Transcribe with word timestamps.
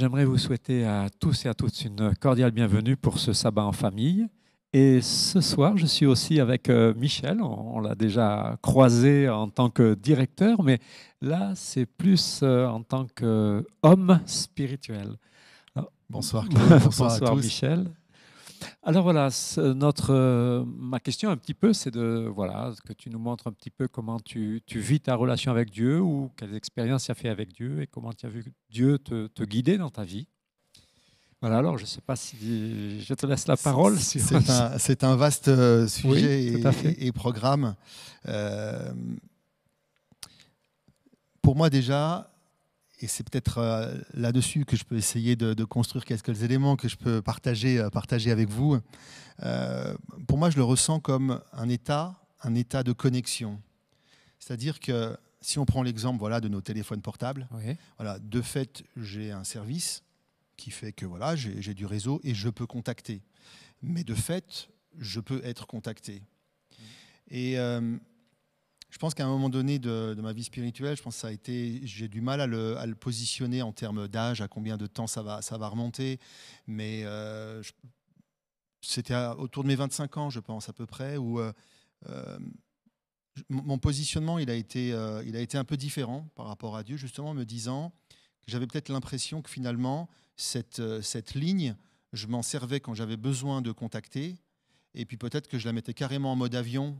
J'aimerais 0.00 0.24
vous 0.24 0.38
souhaiter 0.38 0.86
à 0.86 1.08
tous 1.10 1.44
et 1.44 1.48
à 1.50 1.52
toutes 1.52 1.84
une 1.84 2.14
cordiale 2.14 2.52
bienvenue 2.52 2.96
pour 2.96 3.18
ce 3.18 3.34
sabbat 3.34 3.64
en 3.64 3.72
famille. 3.72 4.26
Et 4.72 5.02
ce 5.02 5.42
soir, 5.42 5.76
je 5.76 5.84
suis 5.84 6.06
aussi 6.06 6.40
avec 6.40 6.70
euh, 6.70 6.94
Michel. 6.94 7.42
On, 7.42 7.80
l'a 7.80 7.94
déjà 7.94 8.56
croisé 8.62 9.28
en 9.28 9.50
tant 9.50 9.68
que 9.68 9.92
directeur, 9.92 10.62
mais 10.62 10.78
là, 11.20 11.52
c'est 11.54 11.84
plus 11.84 12.40
euh, 12.42 12.66
en 12.66 12.82
tant 12.82 13.08
qu'homme 13.14 14.20
spirituel. 14.24 15.16
bonsoir, 16.08 16.44
bonsoir, 16.50 16.80
bonsoir 16.80 17.12
à 17.12 17.34
tous. 17.34 17.44
Michel. 17.44 17.90
Alors 18.82 19.02
voilà, 19.02 19.28
notre, 19.56 20.12
euh, 20.12 20.64
ma 20.66 21.00
question 21.00 21.30
un 21.30 21.36
petit 21.36 21.54
peu, 21.54 21.72
c'est 21.72 21.90
de 21.90 22.30
voilà 22.34 22.72
que 22.86 22.92
tu 22.92 23.10
nous 23.10 23.18
montres 23.18 23.46
un 23.46 23.52
petit 23.52 23.70
peu 23.70 23.88
comment 23.88 24.18
tu, 24.18 24.62
tu, 24.66 24.80
vis 24.80 25.00
ta 25.00 25.14
relation 25.14 25.50
avec 25.50 25.70
Dieu 25.70 26.00
ou 26.00 26.30
quelles 26.36 26.54
expériences 26.54 27.04
tu 27.04 27.10
as 27.10 27.14
fait 27.14 27.28
avec 27.28 27.52
Dieu 27.52 27.82
et 27.82 27.86
comment 27.86 28.12
tu 28.12 28.26
as 28.26 28.28
vu 28.28 28.44
Dieu 28.70 28.98
te, 28.98 29.26
te 29.28 29.42
guider 29.44 29.78
dans 29.78 29.90
ta 29.90 30.04
vie. 30.04 30.26
Voilà, 31.40 31.58
alors 31.58 31.78
je 31.78 31.84
ne 31.84 31.88
sais 31.88 32.02
pas 32.02 32.16
si 32.16 33.00
je 33.00 33.14
te 33.14 33.26
laisse 33.26 33.46
la 33.46 33.56
parole. 33.56 33.98
C'est 33.98 35.04
un, 35.04 35.16
vaste 35.16 35.48
euh, 35.48 35.88
sujet 35.88 36.52
et, 36.98 37.12
programme. 37.12 37.74
Euh, 38.28 38.92
pour 41.40 41.56
moi 41.56 41.70
déjà, 41.70 42.29
et 43.00 43.06
c'est 43.06 43.28
peut-être 43.28 43.58
euh, 43.58 43.96
là-dessus 44.14 44.64
que 44.64 44.76
je 44.76 44.84
peux 44.84 44.96
essayer 44.96 45.36
de, 45.36 45.64
construire 45.64 46.04
quelques 46.04 46.42
éléments 46.42 46.76
que 46.76 46.88
je 46.88 46.96
peux 46.96 47.22
partager, 47.22 47.84
partager 47.92 48.30
avec 48.30 48.48
vous. 48.48 48.78
pour 50.26 50.38
moi, 50.38 50.50
je 50.50 50.56
le 50.56 50.64
ressens 50.64 51.00
comme 51.00 51.40
un 51.52 51.68
état, 51.68 52.20
un 52.42 52.54
état 52.54 52.82
de 52.82 52.92
connexion. 52.92 53.60
C'est-à-dire 54.38 54.80
que 54.80 55.16
si 55.40 55.58
on 55.58 55.64
prend 55.64 55.82
l'exemple 55.82 56.18
voilà, 56.18 56.40
de 56.40 56.48
nos 56.48 56.60
téléphones 56.60 57.02
portables, 57.02 57.48
voilà, 57.96 58.18
de 58.18 58.42
fait, 58.42 58.84
j'ai 58.96 59.32
un 59.32 59.44
service 59.44 60.02
qui 60.56 60.70
fait 60.70 60.92
que 60.92 61.06
voilà, 61.06 61.36
j'ai 61.36 61.74
du 61.74 61.86
réseau 61.86 62.20
et 62.22 62.34
je 62.34 62.48
peux 62.50 62.66
contacter. 62.66 63.22
Mais 63.82 64.04
de 64.04 64.14
fait, 64.14 64.68
je 64.98 65.20
peux 65.20 65.40
être 65.44 65.66
contacté. 65.66 66.22
Et 67.30 67.58
euh, 67.58 67.96
je 68.90 68.98
pense 68.98 69.14
qu'à 69.14 69.24
un 69.24 69.28
moment 69.28 69.48
donné 69.48 69.78
de, 69.78 70.14
ma 70.20 70.32
vie 70.32 70.44
spirituelle, 70.44 70.96
je 70.96 71.02
pense 71.02 71.16
ça 71.16 71.28
a 71.28 71.30
été, 71.30 71.80
j'ai 71.84 72.08
du 72.08 72.20
mal 72.20 72.40
à 72.40 72.46
le, 72.46 72.94
positionner 72.94 73.62
en 73.62 73.72
termes 73.72 74.08
d'âge, 74.08 74.40
à 74.40 74.48
combien 74.48 74.76
de 74.76 74.86
temps 74.86 75.06
ça 75.06 75.22
va, 75.22 75.68
remonter. 75.68 76.18
Mais 76.66 77.02
euh, 77.04 77.62
c'était 78.80 79.16
autour 79.38 79.62
de 79.62 79.68
mes 79.68 79.76
25 79.76 80.16
ans, 80.16 80.30
je 80.30 80.40
pense 80.40 80.68
à 80.68 80.72
peu 80.72 80.86
près, 80.86 81.16
où 81.16 81.40
euh, 81.40 81.52
mon 83.48 83.78
positionnement, 83.78 84.38
il 84.38 84.50
a 84.50 84.54
été, 84.54 84.88
il 85.24 85.36
a 85.36 85.40
été 85.40 85.56
un 85.56 85.64
peu 85.64 85.76
différent 85.76 86.28
par 86.34 86.46
rapport 86.46 86.76
à 86.76 86.82
Dieu, 86.82 86.96
justement, 86.96 87.32
me 87.32 87.44
disant 87.44 87.92
que 88.42 88.50
j'avais 88.50 88.66
peut-être 88.66 88.88
l'impression 88.88 89.42
que 89.42 89.50
finalement, 89.50 90.08
euh, 90.78 91.02
cette 91.02 91.34
ligne, 91.34 91.76
je 92.12 92.26
m'en 92.26 92.42
servais 92.42 92.80
quand 92.80 92.94
j'avais 92.94 93.16
besoin 93.16 93.62
de 93.62 93.72
contacter, 93.72 94.36
et 94.94 95.04
puis 95.04 95.16
peut-être 95.16 95.48
que 95.48 95.58
je 95.58 95.66
la 95.66 95.72
mettais 95.72 95.94
carrément 95.94 96.32
en 96.32 96.36
mode 96.36 96.54
avion. 96.54 96.98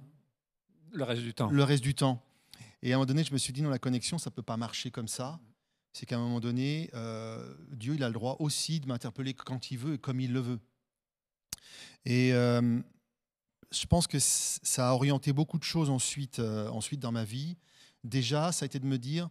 Le 0.92 1.05
reste 1.05 1.22
du 1.22 1.34
temps. 1.34 1.50
Le 1.50 1.62
reste 1.64 1.83
du 1.83 1.94
temps. 1.94 2.22
Et 2.83 2.92
à 2.92 2.96
un 2.96 2.98
moment 2.98 3.06
donné, 3.06 3.24
je 3.24 3.33
me 3.33 3.38
suis 3.38 3.52
dit, 3.52 3.62
non, 3.62 3.70
la 3.70 3.78
connexion, 3.78 4.19
ça 4.19 4.30
ne 4.30 4.34
peut 4.34 4.42
pas 4.42 4.56
marcher 4.56 4.91
comme 4.91 5.08
ça. 5.08 5.38
C'est 5.92 6.06
qu'à 6.06 6.16
un 6.16 6.20
moment 6.20 6.41
donné, 6.41 6.91
euh, 6.94 7.55
Dieu, 7.72 7.94
il 7.94 8.05
a 8.05 8.08
le 8.08 8.14
droit 8.14 8.36
aussi 8.38 8.80
de 8.80 8.86
m'interpeller 8.86 9.34
quand 9.34 9.70
il 9.70 9.78
veut 9.78 9.94
et 9.94 9.98
comme 9.98 10.20
il 10.20 10.33
le 10.33 10.40
veut. 10.40 10.61
Et 12.05 12.33
euh, 12.33 12.80
je 13.70 13.86
pense 13.86 14.06
que 14.06 14.18
ça 14.20 14.90
a 14.90 14.92
orienté 14.92 15.33
beaucoup 15.33 15.58
de 15.58 15.64
choses 15.64 15.90
ensuite, 15.90 16.39
ensuite 16.39 17.01
dans 17.01 17.12
ma 17.12 17.24
vie. 17.24 17.57
Déjà, 18.05 18.52
ça 18.52 18.64
a 18.64 18.67
été 18.67 18.78
de 18.78 18.86
me 18.86 18.98
dire, 18.98 19.28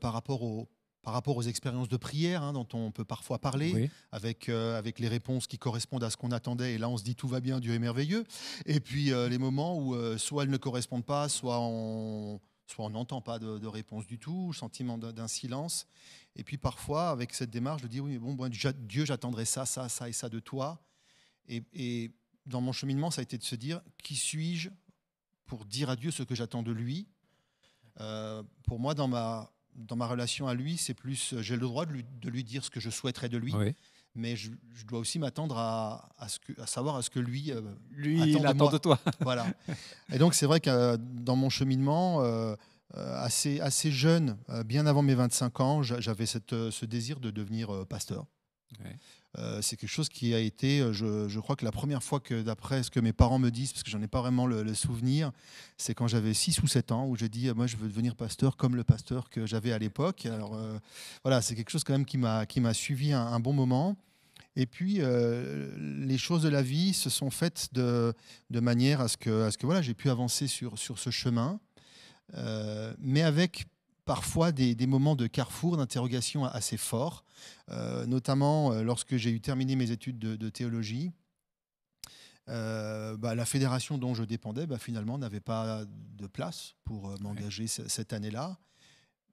par 0.00 0.12
rapport 0.12 0.42
au, 0.42 0.68
par 1.08 1.14
rapport 1.14 1.38
aux 1.38 1.42
expériences 1.42 1.88
de 1.88 1.96
prière 1.96 2.42
hein, 2.42 2.52
dont 2.52 2.68
on 2.74 2.90
peut 2.90 3.06
parfois 3.06 3.38
parler, 3.38 3.88
avec, 4.12 4.50
euh, 4.50 4.78
avec 4.78 4.98
les 4.98 5.08
réponses 5.08 5.46
qui 5.46 5.56
correspondent 5.56 6.04
à 6.04 6.10
ce 6.10 6.18
qu'on 6.18 6.32
attendait. 6.32 6.74
Et 6.74 6.78
là, 6.78 6.90
on 6.90 6.98
se 6.98 7.02
dit 7.02 7.14
tout 7.14 7.28
va 7.28 7.40
bien, 7.40 7.60
Dieu 7.60 7.72
est 7.72 7.78
merveilleux. 7.78 8.26
Et 8.66 8.78
puis 8.78 9.10
euh, 9.10 9.26
les 9.26 9.38
moments 9.38 9.78
où 9.78 9.94
euh, 9.94 10.18
soit 10.18 10.42
elles 10.42 10.50
ne 10.50 10.58
correspondent 10.58 11.06
pas, 11.06 11.30
soit 11.30 11.60
on 11.60 12.42
soit 12.66 12.84
on 12.84 12.90
n'entend 12.90 13.22
pas 13.22 13.38
de, 13.38 13.66
réponse 13.66 14.06
du 14.06 14.18
tout, 14.18 14.52
sentiment 14.52 14.98
d'un 14.98 15.28
silence. 15.28 15.86
Et 16.36 16.44
puis 16.44 16.58
parfois, 16.58 17.08
avec 17.08 17.32
cette 17.32 17.48
démarche, 17.48 17.80
je 17.80 17.86
dis 17.86 18.00
oui, 18.00 18.18
bon, 18.18 18.34
bon 18.34 18.52
Dieu, 18.52 19.06
j'attendrai 19.06 19.46
ça, 19.46 19.64
ça, 19.64 19.88
ça 19.88 20.10
et 20.10 20.12
ça 20.12 20.28
de 20.28 20.40
toi. 20.40 20.78
Et, 21.48 21.62
et 21.72 22.10
dans 22.44 22.60
mon 22.60 22.72
cheminement, 22.72 23.10
ça 23.10 23.20
a 23.20 23.22
été 23.22 23.38
de 23.38 23.44
se 23.44 23.54
dire 23.54 23.80
qui 23.96 24.14
suis-je 24.14 24.68
pour 25.46 25.64
dire 25.64 25.88
à 25.88 25.96
Dieu 25.96 26.10
ce 26.10 26.22
que 26.22 26.34
j'attends 26.34 26.62
de 26.62 26.72
lui? 26.72 27.08
pour 28.64 28.78
moi, 28.78 28.94
dans 28.94 29.08
ma 29.08 29.50
dans 29.78 29.96
ma 29.96 30.06
relation 30.06 30.48
à 30.48 30.54
lui, 30.54 30.76
c'est 30.76 30.94
plus, 30.94 31.34
j'ai 31.40 31.54
le 31.54 31.62
droit 31.62 31.86
de 31.86 31.92
lui, 31.92 32.04
de 32.20 32.28
lui, 32.28 32.44
dire 32.44 32.64
ce 32.64 32.70
que 32.70 32.80
je 32.80 32.90
souhaiterais 32.90 33.28
de 33.28 33.38
lui. 33.38 33.54
Mais 34.14 34.34
je, 34.34 34.50
dois 34.86 34.98
aussi 34.98 35.18
m'attendre 35.18 35.58
à, 35.58 36.08
à, 36.18 36.28
ce 36.28 36.40
que, 36.40 36.60
à 36.60 36.66
savoir 36.66 36.96
à 36.96 37.02
ce 37.02 37.10
que 37.10 37.20
lui, 37.20 37.52
euh, 37.52 37.60
lui 37.92 38.36
attend, 38.44 38.70
de, 38.70 38.78
toi. 38.78 38.98
voilà. 39.20 39.46
Et 40.12 40.18
donc 40.18 40.34
c'est 40.34 40.46
vrai 40.46 40.58
que 40.58 40.70
euh, 40.70 40.96
dans 40.98 41.36
mon 41.36 41.50
cheminement, 41.50 42.22
euh, 42.22 42.56
assez, 42.94 43.60
assez 43.60 43.92
jeune, 43.92 44.36
bien 44.64 44.86
avant 44.86 45.02
mes 45.02 45.14
25 45.14 45.60
ans, 45.60 45.82
j'avais 45.82 46.26
ce 46.26 46.84
désir 46.84 47.20
de 47.20 47.30
devenir 47.30 47.86
pasteur. 47.86 48.26
Euh, 49.38 49.60
c'est 49.62 49.76
quelque 49.76 49.90
chose 49.90 50.08
qui 50.08 50.34
a 50.34 50.38
été, 50.38 50.80
euh, 50.80 50.92
je, 50.92 51.38
crois 51.38 51.54
que 51.54 51.64
la 51.64 51.70
première 51.70 52.02
fois 52.02 52.18
que, 52.18 52.42
d'après 52.42 52.82
ce 52.82 52.90
que 52.90 52.98
mes 52.98 53.12
parents 53.12 53.38
me 53.38 53.50
disent, 53.50 53.72
parce 53.72 53.82
que 53.82 53.90
j'en 53.90 54.02
ai 54.02 54.08
pas 54.08 54.20
vraiment 54.20 54.46
le, 54.46 54.74
souvenir, 54.74 55.32
c'est 55.76 55.94
quand 55.94 56.08
j'avais 56.08 56.34
6 56.34 56.62
ou 56.62 56.66
7 56.66 56.92
ans, 56.92 57.06
où 57.06 57.16
j'ai 57.16 57.28
dit, 57.28 57.50
moi 57.54 57.66
je 57.66 57.76
veux 57.76 57.88
devenir 57.88 58.16
pasteur 58.16 58.56
comme 58.56 58.74
le 58.74 58.84
pasteur 58.84 59.28
que 59.28 59.46
j'avais 59.46 59.72
à 59.72 59.78
l'époque. 59.78 60.26
Alors 60.26 60.54
euh, 60.54 60.78
voilà, 61.24 61.42
c'est 61.42 61.54
quelque 61.54 61.70
chose 61.70 61.84
quand 61.84 61.92
même 61.92 62.06
qui 62.06 62.18
m'a, 62.18 62.46
qui 62.46 62.60
m'a 62.60 62.74
suivi 62.74 63.12
un, 63.12 63.40
bon 63.40 63.52
moment. 63.52 63.96
Et 64.56 64.66
puis, 64.66 65.00
les 65.78 66.18
choses 66.18 66.42
de 66.42 66.48
la 66.48 66.62
vie 66.62 66.92
se 66.92 67.10
sont 67.10 67.30
faites 67.30 67.68
de, 67.74 68.12
de 68.50 68.60
manière 68.60 69.00
à 69.00 69.06
ce 69.06 69.16
que, 69.16 69.44
à 69.44 69.52
ce 69.52 69.58
que 69.58 69.66
voilà, 69.66 69.82
j'ai 69.82 69.94
pu 69.94 70.10
avancer 70.10 70.48
sur, 70.48 70.78
sur 70.78 70.98
ce 70.98 71.10
chemin, 71.10 71.60
mais 72.98 73.22
avec 73.22 73.66
parfois 74.08 74.52
des, 74.52 74.86
moments 74.86 75.16
de 75.16 75.26
carrefour, 75.26 75.76
d'interrogation 75.76 76.46
assez 76.46 76.78
forts, 76.78 77.26
euh, 77.70 78.06
notamment 78.06 78.72
euh, 78.72 78.82
lorsque 78.82 79.16
j'ai 79.18 79.30
eu 79.30 79.42
terminé 79.42 79.76
mes 79.76 79.90
études 79.90 80.18
de, 80.18 80.48
théologie. 80.48 81.12
Euh, 82.48 83.18
bah, 83.18 83.34
la 83.34 83.44
fédération 83.44 83.98
dont 83.98 84.14
je 84.14 84.24
dépendais, 84.24 84.66
bah, 84.66 84.78
finalement, 84.78 85.18
n'avait 85.18 85.40
pas 85.40 85.84
de 85.84 86.26
place 86.26 86.74
pour 86.84 87.20
m'engager 87.20 87.66
cette 87.66 88.14
année-là. 88.14 88.56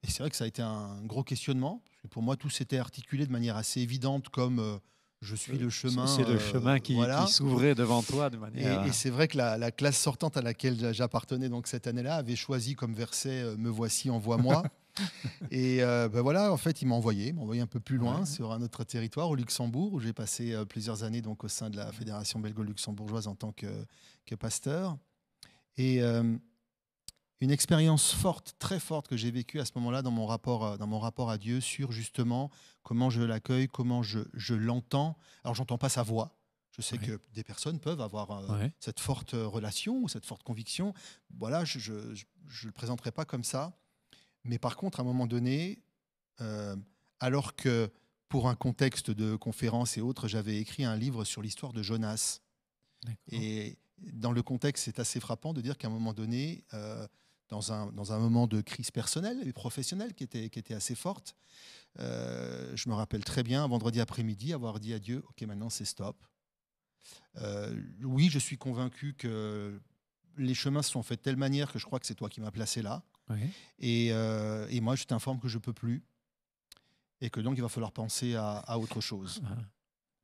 Et 0.02 0.10
c'est 0.10 0.18
vrai 0.18 0.28
que 0.28 0.36
ça 0.36 0.44
a 0.44 0.46
été 0.46 0.60
un 0.60 1.02
gros 1.04 1.24
questionnement. 1.24 1.82
pour 2.10 2.22
moi, 2.22 2.36
tout 2.36 2.50
s'était 2.50 2.76
articulé 2.76 3.26
de 3.26 3.32
manière 3.32 3.56
assez 3.56 3.80
évidente 3.80 4.28
comme 4.28 4.78
je 5.20 5.34
suis 5.34 5.58
le 5.58 5.70
chemin. 5.70 6.06
C'est 6.06 6.28
le 6.28 6.38
chemin 6.38 6.78
qui, 6.78 6.98
s'ouvrait 7.28 7.74
devant 7.74 8.02
toi 8.02 8.30
de 8.30 8.36
manière. 8.36 8.86
Et, 8.86 8.92
c'est 8.92 9.10
vrai 9.10 9.28
que 9.28 9.36
la, 9.36 9.70
classe 9.70 9.98
sortante 9.98 10.36
à 10.36 10.42
laquelle 10.42 10.92
j'appartenais 10.92 11.48
donc 11.48 11.66
cette 11.66 11.86
année-là 11.86 12.16
avait 12.16 12.36
choisi 12.36 12.74
comme 12.74 12.94
verset 12.94 13.56
Me 13.58 13.70
voici, 13.70 14.10
envoie-moi. 14.10 14.62
et 15.50 15.82
euh, 15.82 16.08
ben 16.08 16.20
voilà, 16.20 16.52
en 16.52 16.56
fait, 16.56 16.82
il 16.82 16.88
m'a 16.88 16.94
envoyé, 16.94 17.32
m'a 17.32 17.42
envoyé 17.42 17.60
un 17.60 17.66
peu 17.66 17.80
plus 17.80 17.96
loin 17.96 18.24
sur 18.24 18.52
un 18.52 18.62
autre 18.62 18.84
territoire, 18.84 19.28
au 19.28 19.34
Luxembourg, 19.34 19.92
où 19.92 20.00
j'ai 20.00 20.12
passé 20.12 20.52
euh, 20.52 20.64
plusieurs 20.64 21.02
années 21.02 21.22
donc 21.22 21.44
au 21.44 21.48
sein 21.48 21.70
de 21.70 21.76
la 21.76 21.92
fédération 21.92 22.40
belgo-luxembourgeoise 22.40 23.26
en 23.26 23.34
tant 23.34 23.52
que, 23.52 23.66
que 24.24 24.34
pasteur. 24.34 24.96
Et 25.76 26.02
euh, 26.02 26.36
une 27.40 27.50
expérience 27.50 28.12
forte, 28.12 28.54
très 28.58 28.80
forte 28.80 29.08
que 29.08 29.16
j'ai 29.16 29.30
vécue 29.30 29.60
à 29.60 29.64
ce 29.64 29.72
moment-là 29.76 30.02
dans 30.02 30.10
mon 30.10 30.26
rapport, 30.26 30.78
dans 30.78 30.86
mon 30.86 30.98
rapport 30.98 31.30
à 31.30 31.38
Dieu 31.38 31.60
sur 31.60 31.92
justement 31.92 32.50
comment 32.82 33.10
je 33.10 33.22
l'accueille, 33.22 33.68
comment 33.68 34.02
je, 34.02 34.20
je 34.32 34.54
l'entends. 34.54 35.16
Alors, 35.44 35.54
j'entends 35.54 35.78
pas 35.78 35.88
sa 35.88 36.02
voix. 36.02 36.36
Je 36.76 36.82
sais 36.82 36.98
que 36.98 37.18
des 37.32 37.42
personnes 37.42 37.80
peuvent 37.80 38.02
avoir 38.02 38.42
cette 38.80 39.00
forte 39.00 39.32
relation 39.32 40.02
ou 40.02 40.08
cette 40.08 40.26
forte 40.26 40.42
conviction. 40.42 40.92
Voilà, 41.38 41.64
je 41.64 41.90
ne 41.90 42.14
le 42.64 42.72
présenterai 42.72 43.12
pas 43.12 43.24
comme 43.24 43.44
ça. 43.44 43.72
Mais 44.44 44.58
par 44.58 44.76
contre, 44.76 45.00
à 45.00 45.02
un 45.02 45.06
moment 45.06 45.26
donné, 45.26 45.82
euh, 46.42 46.76
alors 47.18 47.56
que 47.56 47.90
pour 48.28 48.48
un 48.48 48.54
contexte 48.54 49.10
de 49.10 49.36
conférence 49.36 49.96
et 49.96 50.02
autres, 50.02 50.28
j'avais 50.28 50.58
écrit 50.58 50.84
un 50.84 50.96
livre 50.96 51.24
sur 51.24 51.40
l'histoire 51.40 51.72
de 51.72 51.82
Jonas. 51.82 52.40
Et 53.30 53.78
dans 53.98 54.32
le 54.32 54.42
contexte, 54.42 54.84
c'est 54.84 54.98
assez 54.98 55.20
frappant 55.20 55.54
de 55.54 55.60
dire 55.60 55.78
qu'à 55.78 55.88
un 55.88 55.90
moment 55.90 56.12
donné, 56.12 56.64
euh, 56.74 57.06
dans, 57.48 57.72
un, 57.72 57.92
dans 57.92 58.12
un 58.12 58.18
moment 58.18 58.46
de 58.46 58.60
crise 58.60 58.90
personnelle 58.90 59.46
et 59.46 59.52
professionnelle 59.52 60.14
qui 60.14 60.24
était, 60.24 60.50
qui 60.50 60.58
était 60.58 60.74
assez 60.74 60.94
forte, 60.94 61.36
euh, 61.98 62.72
je 62.74 62.88
me 62.88 62.94
rappelle 62.94 63.24
très 63.24 63.42
bien, 63.42 63.66
vendredi 63.66 64.00
après-midi, 64.00 64.52
avoir 64.52 64.80
dit 64.80 64.92
à 64.92 64.98
Dieu, 64.98 65.22
OK, 65.28 65.42
maintenant 65.42 65.70
c'est 65.70 65.84
stop. 65.84 66.22
oui, 68.02 68.28
je 68.30 68.38
suis 68.38 68.58
convaincu 68.58 69.14
que 69.14 69.80
les 70.36 70.54
chemins 70.54 70.82
se 70.82 70.90
sont 70.90 71.02
faits 71.02 71.20
de 71.20 71.22
telle 71.22 71.36
manière 71.36 71.72
que 71.72 71.78
je 71.78 71.86
crois 71.86 71.98
que 71.98 72.06
c'est 72.06 72.14
toi 72.14 72.28
qui 72.28 72.40
m'as 72.40 72.50
placé 72.50 72.82
là. 72.82 73.02
Euh, 73.82 74.66
et, 74.70 74.80
moi, 74.80 74.94
je 74.96 75.04
t'informe 75.04 75.40
que 75.40 75.48
je 75.48 75.56
ne 75.56 75.62
peux 75.62 75.72
plus 75.72 76.02
et 77.20 77.30
que 77.30 77.40
donc 77.40 77.56
il 77.56 77.62
va 77.62 77.68
falloir 77.68 77.92
penser 77.92 78.34
à, 78.36 78.78
autre 78.78 79.00
chose. 79.00 79.40
Ah. 79.46 79.56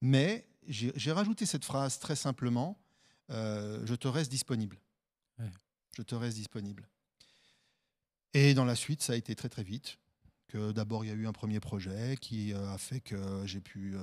Mais 0.01 0.47
j'ai 0.67 1.13
rajouté 1.13 1.47
cette 1.47 1.65
phrase 1.65 1.99
très 1.99 2.17
simplement 2.17 2.79
euh, 3.31 3.81
je 3.87 3.95
te 3.95 4.09
reste 4.09 4.31
disponible. 4.31 4.79
Je 5.97 6.03
te 6.03 6.15
reste 6.15 6.37
disponible. 6.37 6.89
Et 8.34 8.55
dans 8.55 8.64
la 8.64 8.75
suite, 8.75 9.02
ça 9.02 9.12
a 9.12 9.17
été 9.17 9.34
très 9.34 9.49
très 9.49 9.62
vite 9.62 9.99
que 10.49 10.73
d'abord 10.73 11.05
il 11.05 11.08
y 11.08 11.11
a 11.11 11.14
eu 11.14 11.26
un 11.26 11.32
premier 11.32 11.61
projet 11.61 12.17
qui 12.20 12.52
a 12.52 12.76
fait 12.79 13.00
que 13.00 13.17
j'ai 13.46 13.61
pu 13.61 13.94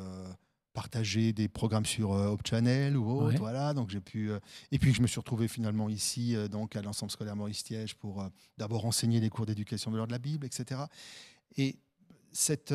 partager 0.74 1.32
des 1.34 1.48
programmes 1.48 1.86
sur 1.86 2.12
Hope 2.12 2.42
Channel 2.46 2.98
ou 2.98 3.10
autre, 3.10 3.38
voilà. 3.38 3.74
Donc 3.74 3.90
j'ai 3.90 4.02
pu 4.02 4.32
et 4.72 4.80
puis 4.80 4.94
je 4.94 5.02
me 5.02 5.08
suis 5.08 5.20
retrouvé 5.20 5.48
finalement 5.48 5.90
ici 5.90 6.36
donc 6.50 6.76
à 6.76 6.82
l'ensemble 6.82 7.12
scolaire 7.12 7.36
Maurice 7.36 7.64
Tiège 7.64 7.96
pour 7.96 8.28
d'abord 8.58 8.86
enseigner 8.86 9.20
les 9.20 9.30
cours 9.30 9.46
d'éducation 9.46 9.92
de 9.92 9.98
l'ordre 9.98 10.10
de 10.10 10.16
la 10.16 10.20
Bible, 10.20 10.46
etc. 10.46 10.82
Et 11.58 11.78
cette 12.32 12.74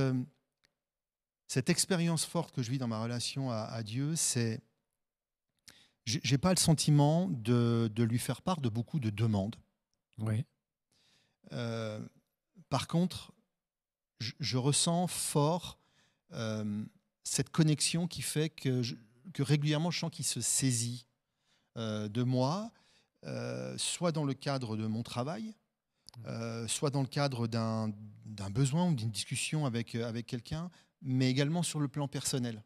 cette 1.46 1.70
expérience 1.70 2.24
forte 2.24 2.52
que 2.52 2.62
je 2.62 2.70
vis 2.70 2.78
dans 2.78 2.88
ma 2.88 3.02
relation 3.02 3.50
à, 3.50 3.82
Dieu, 3.82 4.16
c'est 4.16 4.60
j'ai 6.04 6.38
pas 6.38 6.50
le 6.50 6.58
sentiment 6.58 7.28
de, 7.30 7.90
de, 7.94 8.02
lui 8.02 8.18
faire 8.18 8.42
part 8.42 8.60
de 8.60 8.68
beaucoup 8.68 9.00
de 9.00 9.08
demandes. 9.08 9.56
Oui. 10.18 10.44
Euh, 11.52 12.00
par 12.68 12.88
contre, 12.88 13.32
je, 14.20 14.56
ressens 14.56 15.06
fort 15.06 15.78
euh, 16.32 16.84
cette 17.22 17.50
connexion 17.50 18.06
qui 18.06 18.22
fait 18.22 18.48
que, 18.48 18.82
régulièrement 19.38 19.90
je 19.90 19.98
sens 19.98 20.10
qu'il 20.10 20.24
se 20.24 20.40
saisit 20.40 21.06
euh, 21.76 22.08
de 22.08 22.22
moi, 22.22 22.70
soit 23.78 24.12
dans 24.12 24.24
le 24.24 24.34
cadre 24.34 24.76
de 24.76 24.86
mon 24.86 25.02
travail, 25.02 25.54
soit 26.66 26.90
dans 26.90 27.00
le 27.00 27.08
cadre 27.08 27.46
d'un 27.46 27.90
besoin 28.50 28.90
ou 28.90 28.94
d'une 28.94 29.10
discussion 29.10 29.64
avec, 29.64 29.96
quelqu'un, 30.26 30.70
mais 31.00 31.30
également 31.30 31.62
sur 31.62 31.80
le 31.80 31.88
plan 31.88 32.06
personnel. 32.06 32.62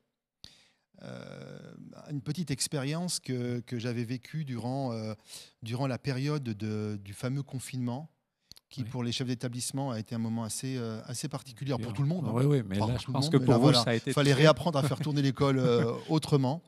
Une 2.10 2.22
petite 2.24 2.50
expérience 2.50 3.20
que, 3.20 3.62
j'avais 3.70 4.02
vécue 4.02 4.44
durant, 4.44 4.92
la 5.62 5.98
période 5.98 6.42
de, 6.42 6.98
du 7.04 7.14
fameux 7.14 7.44
confinement, 7.44 8.10
qui 8.68 8.84
pour 8.84 9.02
les 9.02 9.12
chefs 9.12 9.26
d'établissement 9.26 9.90
a 9.90 9.98
été 9.98 10.14
un 10.14 10.18
moment 10.18 10.44
assez, 10.44 10.76
euh, 10.76 11.00
assez 11.06 11.28
particulier 11.28 11.74
pour 11.80 11.92
tout 11.92 12.02
le 12.02 12.08
monde. 12.08 12.26
Hein. 12.26 12.32
Oui, 12.34 12.44
oui, 12.44 12.62
mais 12.66 12.78
là, 12.78 12.96
je 12.98 13.10
pense 13.10 13.30
que 13.30 13.36
pour 13.36 13.58
vous, 13.58 13.72
ça 13.72 13.84
a 13.86 13.94
été. 13.94 14.10
Il 14.10 14.12
fallait 14.12 14.34
réapprendre 14.34 14.78
à 14.78 14.82
faire 14.82 14.98
tourner 15.00 15.22
l'école 15.22 15.62
autrement. 16.08 16.62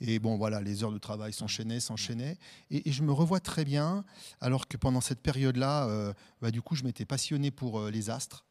Et 0.00 0.18
bon, 0.18 0.36
voilà, 0.36 0.60
les 0.60 0.84
heures 0.84 0.92
de 0.92 0.98
travail 0.98 1.32
s'enchaînaient, 1.32 1.80
s'enchaînaient. 1.80 2.36
Et, 2.70 2.92
je 2.92 3.02
me 3.02 3.12
revois 3.12 3.40
très 3.40 3.64
bien, 3.64 4.04
alors 4.42 4.68
que 4.68 4.76
pendant 4.76 5.00
cette 5.00 5.20
période-là, 5.20 6.12
bah, 6.42 6.50
du 6.50 6.60
coup, 6.62 6.74
je 6.74 6.84
m'étais 6.84 7.06
passionné 7.06 7.50
pour 7.50 7.86
les 7.88 8.10
astres 8.10 8.44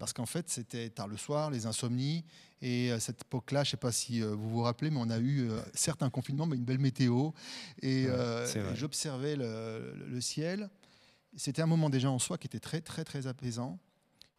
parce 0.00 0.14
qu'en 0.14 0.26
fait, 0.26 0.48
c'était 0.48 0.88
tard 0.88 1.06
le 1.06 1.18
soir, 1.18 1.50
les 1.50 1.66
insomnies. 1.66 2.24
Et 2.62 2.90
à 2.90 2.94
euh, 2.94 2.98
cette 2.98 3.20
époque-là, 3.20 3.62
je 3.64 3.68
ne 3.68 3.70
sais 3.72 3.76
pas 3.76 3.92
si 3.92 4.22
euh, 4.22 4.34
vous 4.34 4.48
vous 4.48 4.62
rappelez, 4.62 4.90
mais 4.90 4.98
on 4.98 5.10
a 5.10 5.18
eu 5.18 5.50
euh, 5.50 5.60
certes 5.74 6.02
un 6.02 6.08
confinement, 6.08 6.46
mais 6.46 6.56
une 6.56 6.64
belle 6.64 6.78
météo. 6.78 7.30
Et, 7.82 8.08
j'observais 8.74 9.36
le, 9.36 10.20
ciel. 10.20 10.70
C'était 11.36 11.62
un 11.62 11.66
moment 11.66 11.90
déjà 11.90 12.10
en 12.10 12.18
soi 12.18 12.38
qui 12.38 12.46
était 12.46 12.60
très, 12.60 12.80
très, 12.80 13.04
très 13.04 13.26
apaisant. 13.26 13.78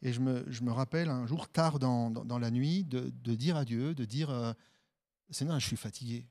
Et 0.02 0.14
je 0.14 0.20
me, 0.20 0.44
je 0.50 0.64
me 0.64 0.72
rappelle 0.72 1.10
un 1.10 1.26
jour 1.28 1.48
tard 1.48 1.80
dans, 1.80 2.10
dans, 2.10 2.40
la 2.40 2.52
nuit 2.52 2.84
de, 2.84 3.12
de, 3.24 3.36
dire 3.36 3.56
à 3.56 3.66
Dieu, 3.66 3.94
de 3.94 4.04
dire 4.04 4.56
Seigneur, 5.30 5.60
je 5.60 5.68
suis 5.68 5.78
fatigué. 5.78 6.26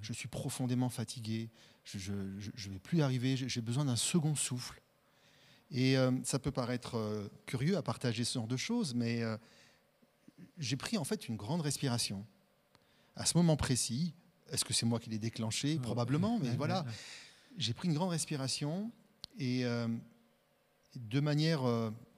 Je 0.00 0.12
suis 0.12 0.28
profondément 0.28 0.88
fatigué. 0.88 1.50
Je 1.84 2.12
ne 2.12 2.72
vais 2.72 2.78
plus 2.78 3.02
arriver. 3.02 3.36
J'ai 3.36 3.60
besoin 3.60 3.84
d'un 3.84 3.96
second 3.96 4.34
souffle. 4.34 4.80
Et 5.70 5.96
euh, 5.96 6.12
ça 6.22 6.38
peut 6.38 6.50
paraître 6.50 6.96
euh, 6.96 7.28
curieux 7.46 7.78
à 7.78 7.82
partager 7.82 8.24
ce 8.24 8.34
genre 8.34 8.46
de 8.46 8.58
choses, 8.58 8.94
mais 8.94 9.22
euh, 9.22 9.38
j'ai 10.58 10.76
pris 10.76 10.98
en 10.98 11.04
fait 11.04 11.28
une 11.28 11.36
grande 11.36 11.62
respiration. 11.62 12.26
À 13.16 13.24
ce 13.24 13.38
moment 13.38 13.56
précis, 13.56 14.12
est-ce 14.50 14.66
que 14.66 14.74
c'est 14.74 14.84
moi 14.84 15.00
qui 15.00 15.08
l'ai 15.08 15.18
déclenché? 15.18 15.78
Probablement, 15.78 16.38
mais 16.38 16.54
voilà. 16.56 16.84
J'ai 17.56 17.72
pris 17.72 17.88
une 17.88 17.94
grande 17.94 18.10
respiration 18.10 18.92
et 19.38 19.64
de 20.94 21.20
manière 21.20 21.62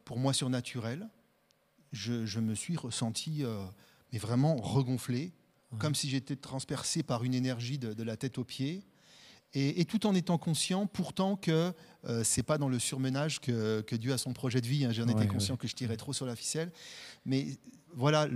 pour 0.04 0.18
moi 0.18 0.32
surnaturelle, 0.32 1.08
je, 1.92 2.26
je 2.26 2.40
me 2.40 2.54
suis 2.54 2.76
ressenti 2.76 3.44
mais 4.12 4.18
vraiment 4.18 4.56
regonflé, 4.56 5.32
comme 5.78 5.94
si 5.94 6.08
j'étais 6.08 6.36
transpercé 6.36 7.02
par 7.02 7.24
une 7.24 7.34
énergie 7.34 7.78
de, 7.78 7.92
de 7.92 8.02
la 8.02 8.16
tête 8.16 8.38
aux 8.38 8.44
pieds 8.44 8.84
et, 9.54 9.84
tout 9.84 10.06
en 10.06 10.14
étant 10.14 10.36
conscient 10.36 10.86
pourtant 10.86 11.36
que 11.36 11.72
euh, 12.04 12.24
c'est 12.24 12.42
pas 12.42 12.58
dans 12.58 12.68
le 12.68 12.80
surmenage 12.80 13.40
que, 13.40 13.82
que, 13.82 13.94
Dieu 13.94 14.12
a 14.12 14.18
son 14.18 14.32
projet 14.32 14.60
de 14.60 14.66
vie. 14.66 14.84
Hein. 14.84 14.92
J'en 14.92 15.06
étais 15.06 15.28
conscient 15.28 15.56
que 15.56 15.68
je 15.68 15.74
tirais 15.74 15.96
trop 15.96 16.12
sur 16.12 16.26
la 16.26 16.34
ficelle. 16.34 16.72
Mais 17.24 17.46
voilà, 17.92 18.28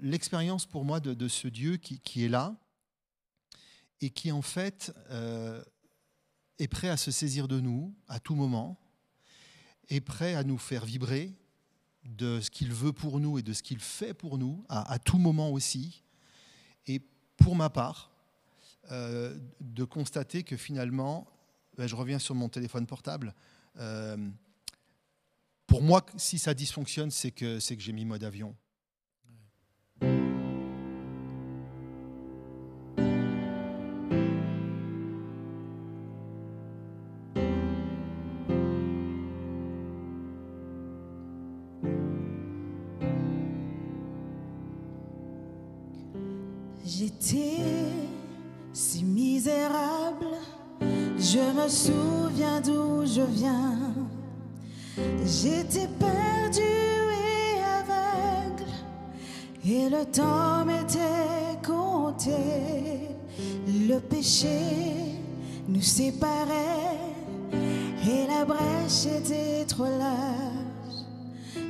l'expérience 0.00 0.66
pour 0.66 0.84
moi 0.84 1.00
de, 1.00 1.28
ce 1.28 1.48
Dieu 1.48 1.76
qui, 1.76 1.98
qui, 1.98 2.24
est 2.24 2.28
là 2.28 2.54
et 4.00 4.10
qui 4.10 4.30
en 4.30 4.42
fait 4.42 4.94
euh, 5.10 5.62
est 6.60 6.68
prêt 6.68 6.88
à 6.88 6.96
se 6.96 7.10
saisir 7.10 7.48
de 7.48 7.58
nous 7.58 7.94
à 8.06 8.20
tout 8.20 8.34
moment, 8.34 8.78
est 9.88 10.00
prêt 10.00 10.34
à 10.34 10.44
nous 10.44 10.58
faire 10.58 10.84
vibrer 10.84 11.32
de 12.04 12.40
ce 12.40 12.50
qu'il 12.50 12.72
veut 12.72 12.92
pour 12.92 13.18
nous 13.18 13.38
et 13.38 13.42
de 13.42 13.52
ce 13.52 13.62
qu'il 13.62 13.80
fait 13.80 14.14
pour 14.14 14.38
nous 14.38 14.64
à, 14.68 14.98
tout 14.98 15.18
moment 15.18 15.50
aussi. 15.50 16.02
Et 16.86 17.00
pour 17.36 17.56
ma 17.56 17.70
part, 17.70 18.10
euh, 18.90 19.38
de 19.60 19.84
constater 19.84 20.42
que 20.42 20.56
finalement, 20.56 21.26
ben, 21.76 21.86
je 21.86 21.96
reviens 21.96 22.18
sur 22.18 22.34
mon 22.34 22.48
téléphone 22.48 22.86
portable, 22.86 23.34
euh, 23.78 24.16
pour 25.66 25.82
moi, 25.82 26.04
si 26.16 26.38
ça 26.38 26.52
dysfonctionne, 26.52 27.10
c'est 27.10 27.30
que, 27.30 27.58
que 27.58 27.80
j'ai 27.80 27.92
mis 27.92 28.04
mode 28.04 28.24
avion. 28.24 28.56
Souviens 51.70 52.60
d'où 52.60 53.06
je 53.06 53.22
viens. 53.22 53.78
J'étais 55.24 55.88
perdu 55.98 56.60
et 56.60 57.60
aveugle, 57.80 58.70
et 59.64 59.88
le 59.88 60.04
temps 60.04 60.64
m'était 60.64 61.58
compté. 61.64 62.32
Le 63.88 63.98
péché 63.98 64.58
nous 65.68 65.80
séparait, 65.80 66.98
et 67.52 68.26
la 68.26 68.44
brèche 68.44 69.06
était 69.06 69.64
trop 69.66 69.84
large. 69.84 71.06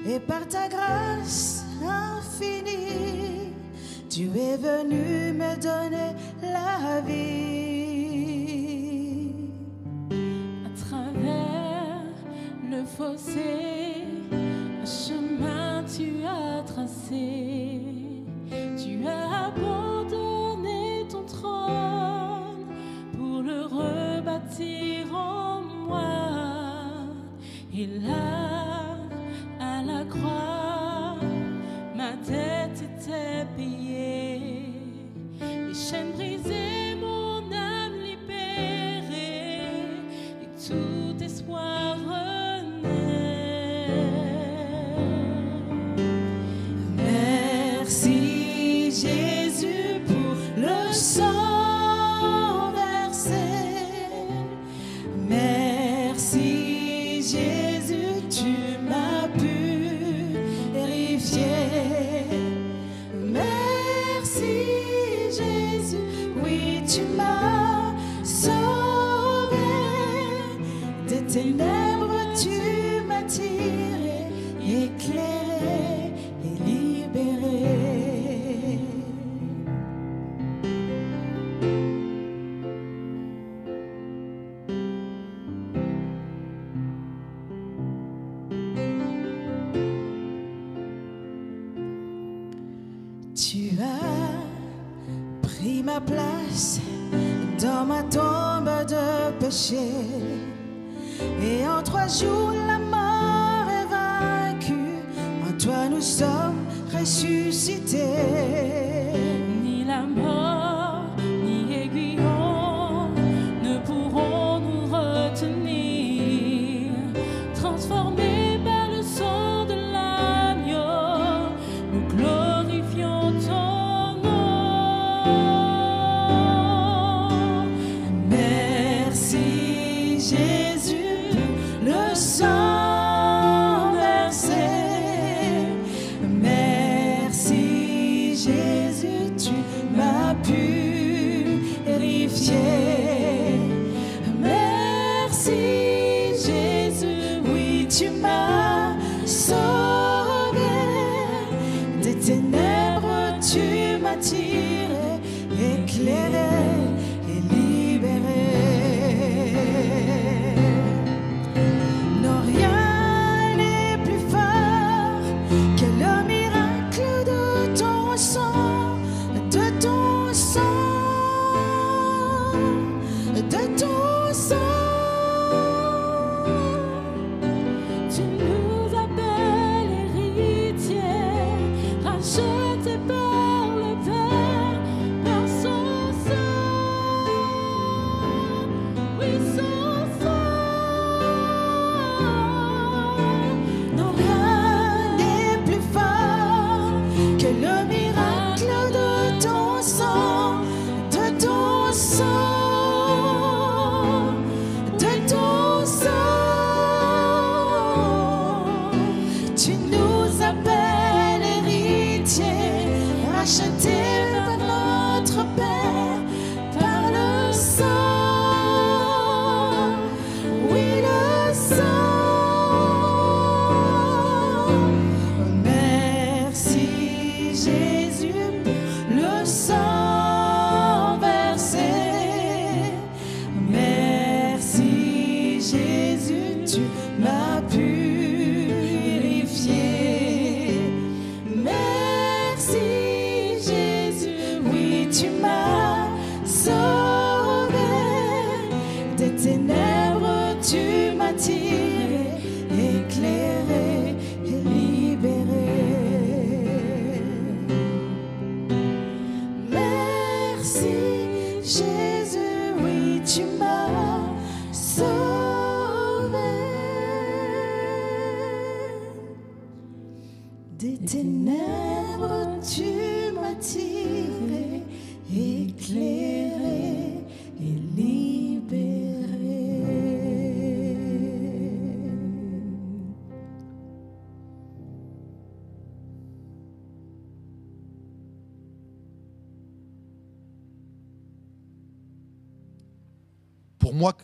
Et 0.06 0.18
par 0.18 0.48
ta 0.48 0.68
grâce 0.68 1.64
infinie, 1.82 3.39
tu 4.10 4.24
es 4.36 4.56
venu 4.56 5.32
me 5.32 5.56
donner 5.56 6.12
la 6.42 7.00
vie. 7.00 7.50
fossé, 12.96 14.04
un 14.32 14.86
chemin 14.86 15.84
tu 15.84 16.24
as 16.24 16.62
tracé, 16.62 17.80
tu 18.76 19.06
as 19.06 19.46
abandonné 19.46 21.06
ton 21.08 21.22
trône 21.24 22.66
pour 23.16 23.42
le 23.42 23.62
rebâtir 23.62 25.14
en 25.14 25.62
moi. 25.86 26.00
Et 27.72 27.86
là, 27.86 28.19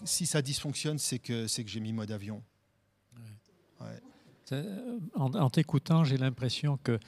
si 0.07 0.27
ça 0.27 0.41
dysfonctionne, 0.43 0.99
c'est 0.99 1.19
que, 1.19 1.47
que 1.47 1.69
j'ai 1.69 1.81
mis 1.81 1.93
mode 1.93 2.11
avion. 2.11 2.43
Ouais. 3.81 4.01
C'est- 4.45 4.65
En, 5.15 5.33
en 5.35 5.51
t'écoutant, 5.51 6.05
j'ai 6.05 6.17
l'impression 6.17 6.79
que 6.79 6.99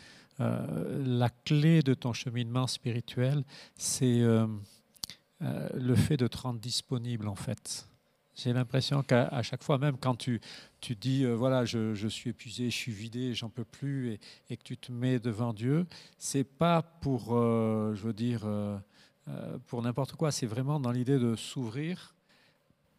euh, 0.41 1.03
la 1.05 1.31
clé 1.31 1.83
de 1.83 1.95
ton 1.95 2.13
cheminement 2.13 2.67
spirituel, 2.67 3.45
c'est 3.77 4.21
euh, 4.21 4.47
euh, 5.43 5.69
le 5.75 5.95
fait 5.95 6.17
de 6.17 6.27
te 6.27 6.37
rendre 6.39 6.61
disponible, 6.61 7.29
en 7.29 7.35
fait. 7.35 7.89
J'ai 8.35 8.53
l'impression 8.53 9.03
qu'à 9.03 9.43
chaque 9.43 9.65
fois, 9.65 9.79
même 9.79 9.97
quand 9.99 10.15
tu, 10.15 10.41
tu 10.81 10.95
dis, 10.95 11.25
euh, 11.25 11.35
voilà, 11.35 11.65
je, 11.65 11.95
je 11.95 12.07
suis 12.07 12.31
épuisé, 12.31 12.71
je 12.71 12.77
suis 12.77 12.93
vidé, 12.93 13.35
j'en 13.35 13.49
peux 13.51 13.65
plus, 13.65 14.13
et, 14.13 14.21
et 14.51 14.57
que 14.57 14.63
tu 14.63 14.77
te 14.77 14.93
mets 14.93 15.19
devant 15.19 15.53
Dieu, 15.53 15.87
c'est 16.19 16.45
pas 16.45 16.83
pour, 16.83 17.37
euh, 17.37 17.95
je 17.97 18.03
veux 18.03 18.13
dire, 18.13 18.43
euh, 18.45 18.79
euh, 19.27 19.59
pour 19.67 19.83
n'importe 19.83 20.13
quoi, 20.13 20.31
c'est 20.31 20.47
vraiment 20.47 20.79
dans 20.79 20.93
l'idée 20.93 21.19
de 21.19 21.35
s'ouvrir 21.35 22.15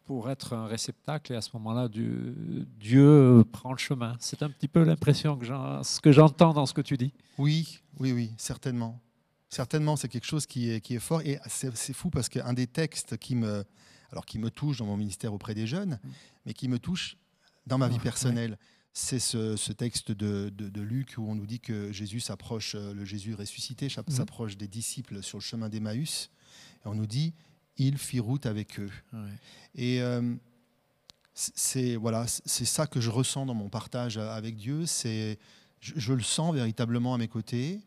pour 0.04 0.28
être 0.30 0.52
un 0.54 0.66
réceptacle 0.66 1.32
et 1.32 1.36
à 1.36 1.40
ce 1.40 1.50
moment-là, 1.54 1.88
Dieu, 1.88 2.34
Dieu 2.78 3.44
prend 3.52 3.72
le 3.72 3.78
chemin. 3.78 4.16
C'est 4.18 4.42
un 4.42 4.50
petit 4.50 4.68
peu 4.68 4.82
l'impression 4.82 5.36
que 5.36 5.46
ce 5.46 6.00
que 6.00 6.10
j'entends 6.12 6.52
dans 6.52 6.66
ce 6.66 6.74
que 6.74 6.80
tu 6.80 6.96
dis. 6.96 7.12
Oui, 7.38 7.80
oui, 7.98 8.12
oui, 8.12 8.32
certainement. 8.36 9.00
Certainement, 9.48 9.96
c'est 9.96 10.08
quelque 10.08 10.26
chose 10.26 10.46
qui 10.46 10.70
est, 10.70 10.80
qui 10.80 10.94
est 10.94 11.00
fort. 11.00 11.22
Et 11.22 11.38
c'est 11.46 11.92
fou 11.92 12.10
parce 12.10 12.28
qu'un 12.28 12.52
des 12.52 12.66
textes 12.66 13.16
qui 13.18 13.34
me, 13.34 13.64
alors 14.10 14.26
qui 14.26 14.38
me 14.38 14.50
touche 14.50 14.78
dans 14.78 14.86
mon 14.86 14.96
ministère 14.96 15.32
auprès 15.32 15.54
des 15.54 15.66
jeunes, 15.66 15.98
mais 16.46 16.54
qui 16.54 16.68
me 16.68 16.78
touche 16.78 17.16
dans 17.66 17.78
ma 17.78 17.88
vie 17.88 17.96
Ah, 18.00 18.02
personnelle, 18.02 18.58
c'est 18.92 19.18
ce, 19.20 19.56
ce 19.56 19.72
texte 19.72 20.10
de, 20.10 20.50
de- 20.52 20.68
de 20.68 20.80
Luc 20.80 21.14
où 21.18 21.22
on 21.28 21.34
nous 21.36 21.46
dit 21.46 21.60
que 21.60 21.92
Jésus 21.92 22.18
s'approche, 22.20 22.74
euh, 22.74 22.92
le 22.94 23.04
Jésus 23.04 23.34
ressuscité 23.34 23.86
Mhm. 23.86 24.10
s'approche 24.16 24.56
des 24.56 24.66
disciples 24.66 25.22
sur 25.22 25.38
le 25.38 25.42
chemin 25.42 25.68
d'Emmaüs. 25.68 26.30
Et 26.84 26.88
on 26.88 26.94
nous 26.94 27.06
dit, 27.06 27.32
il 27.88 27.98
fit 27.98 28.20
route 28.20 28.46
avec 28.46 28.78
eux. 28.78 28.90
Et 29.74 30.00
euh, 30.02 30.34
c'est 31.34 31.96
voilà, 31.96 32.26
c'est 32.26 32.64
ça 32.64 32.86
que 32.86 33.00
je 33.00 33.10
ressens 33.10 33.46
dans 33.46 33.54
mon 33.54 33.68
partage 33.68 34.18
euh, 34.18 34.30
avec 34.32 34.56
Dieu. 34.56 34.84
C'est 34.86 35.38
je, 35.80 35.94
je 35.96 36.12
le 36.12 36.22
sens 36.22 36.54
véritablement 36.54 37.14
à 37.14 37.18
mes 37.18 37.28
côtés. 37.28 37.80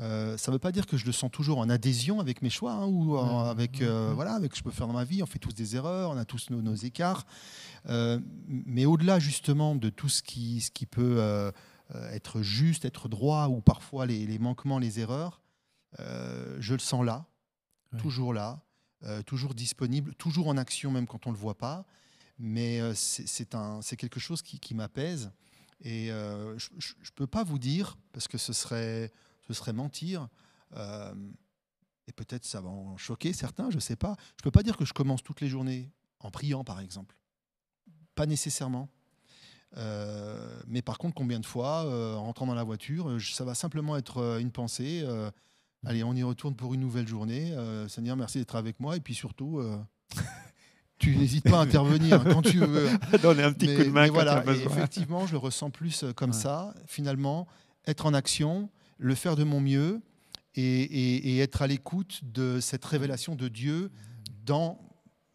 Euh, 0.00 0.36
ça 0.36 0.50
ne 0.50 0.54
veut 0.56 0.60
pas 0.60 0.72
dire 0.72 0.86
que 0.86 0.96
je 0.96 1.06
le 1.06 1.12
sens 1.12 1.30
toujours 1.30 1.58
en 1.58 1.68
adhésion 1.70 2.18
avec 2.20 2.42
mes 2.42 2.50
choix 2.50 2.72
hein, 2.72 2.86
ou 2.86 3.16
en- 3.16 3.44
avec 3.44 3.80
euh, 3.80 4.12
voilà 4.14 4.34
avec 4.34 4.50
ce 4.52 4.54
que 4.54 4.58
je 4.58 4.64
peux 4.64 4.70
faire 4.76 4.86
dans 4.88 4.92
ma 4.92 5.04
vie. 5.04 5.22
On 5.22 5.26
fait 5.26 5.38
tous 5.38 5.54
des 5.54 5.76
erreurs, 5.76 6.10
on 6.10 6.16
a 6.16 6.24
tous 6.24 6.50
nos, 6.50 6.62
nos 6.62 6.74
écarts. 6.74 7.24
Mais 8.48 8.86
au-delà 8.86 9.18
justement 9.18 9.74
de 9.74 9.90
tout 9.90 10.08
ce 10.08 10.22
qui 10.22 10.60
ce 10.60 10.70
qui 10.70 10.86
peut 10.86 11.52
être 12.12 12.40
juste, 12.42 12.84
être 12.84 13.08
droit 13.08 13.48
ou 13.48 13.60
parfois 13.60 14.06
les, 14.06 14.26
les 14.26 14.38
manquements, 14.38 14.78
les 14.78 15.00
erreurs, 15.00 15.40
je 15.98 16.72
le 16.72 16.78
sens 16.80 17.04
là, 17.04 17.26
Ouais. 17.92 18.00
toujours 18.00 18.32
là, 18.34 18.60
euh, 19.06 19.22
toujours 19.22 19.54
disponible, 19.54 20.14
toujours 20.14 20.48
en 20.48 20.56
action 20.56 20.90
même 20.90 21.06
quand 21.06 21.26
on 21.26 21.30
ne 21.30 21.34
le 21.34 21.40
voit 21.40 21.58
pas. 21.58 21.84
Mais 22.38 22.80
euh, 22.80 22.94
c'est 22.94 23.96
quelque 23.96 24.18
chose 24.18 24.40
qui, 24.42 24.74
m'apaise. 24.74 25.30
Et 25.82 26.10
euh, 26.10 26.58
je 26.58 26.70
ne 26.74 27.10
peux 27.14 27.26
pas 27.26 27.44
vous 27.44 27.58
dire, 27.58 27.98
parce 28.12 28.28
que 28.28 28.38
ce 28.38 28.52
serait, 28.52 29.12
ce 29.46 29.52
serait 29.52 29.72
mentir, 29.72 30.28
et 32.06 32.12
peut-être 32.12 32.44
ça 32.44 32.60
va 32.60 32.68
en 32.68 32.96
choquer 32.96 33.32
certains, 33.32 33.70
je 33.70 33.76
ne 33.76 33.80
sais 33.80 33.96
pas. 33.96 34.16
Je 34.36 34.40
ne 34.40 34.44
peux 34.44 34.50
pas 34.50 34.62
dire 34.62 34.76
que 34.76 34.84
je 34.84 34.92
commence 34.92 35.22
toutes 35.22 35.40
les 35.40 35.48
journées 35.48 35.90
en 36.20 36.30
priant, 36.30 36.64
par 36.64 36.80
exemple. 36.80 37.16
Pas 38.14 38.26
nécessairement. 38.26 38.88
Mais 40.66 40.82
par 40.82 40.98
contre, 40.98 41.14
combien 41.14 41.38
de 41.38 41.46
fois, 41.46 41.84
en 42.16 42.24
rentrant 42.24 42.46
dans 42.46 42.54
la 42.54 42.64
voiture, 42.64 43.20
ça 43.20 43.44
va 43.44 43.54
simplement 43.54 43.96
être 43.96 44.40
une 44.40 44.50
pensée. 44.50 45.06
Euh, 45.84 45.88
allez, 45.90 46.04
on 46.04 46.14
y 46.14 46.22
retourne 46.22 46.54
pour 46.54 46.74
une 46.74 46.80
nouvelle 46.80 47.06
journée. 47.08 47.52
Euh, 47.52 47.88
Seigneur, 47.88 48.16
merci 48.16 48.38
d'être 48.38 48.56
avec 48.56 48.80
moi. 48.80 48.96
Et 48.96 49.00
puis 49.00 49.14
surtout, 49.14 49.58
euh, 49.58 49.76
tu 50.98 51.16
n'hésites 51.16 51.44
pas 51.48 51.58
à 51.58 51.62
intervenir 51.62 52.22
quand 52.24 52.42
tu 52.42 52.58
veux. 52.58 52.88
Donner 53.22 53.42
un 53.42 53.52
petit 53.52 53.66
Mais- 53.66 53.76
coup 53.76 53.84
de 53.84 53.90
main 53.90 54.06
quand 54.08 54.14
voilà, 54.14 54.34
tu 54.34 54.38
as 54.50 54.52
besoin. 54.52 54.72
effectivement, 54.72 55.26
je 55.26 55.32
le 55.32 55.38
ressens 55.38 55.70
plus 55.70 56.04
euh, 56.04 56.12
comme 56.12 56.30
Ouais. 56.30 56.36
ça. 56.36 56.74
Finalement, 56.86 57.46
être 57.86 58.06
en 58.06 58.14
action, 58.14 58.70
le 58.98 59.14
faire 59.14 59.36
de 59.36 59.44
mon 59.44 59.60
mieux 59.60 60.00
et, 60.54 60.62
et- 60.62 61.34
et 61.34 61.38
être 61.40 61.62
à 61.62 61.66
l'écoute 61.66 62.20
de 62.22 62.60
cette 62.60 62.84
révélation 62.84 63.34
de 63.34 63.48
Dieu 63.48 63.90
dans 64.46 64.78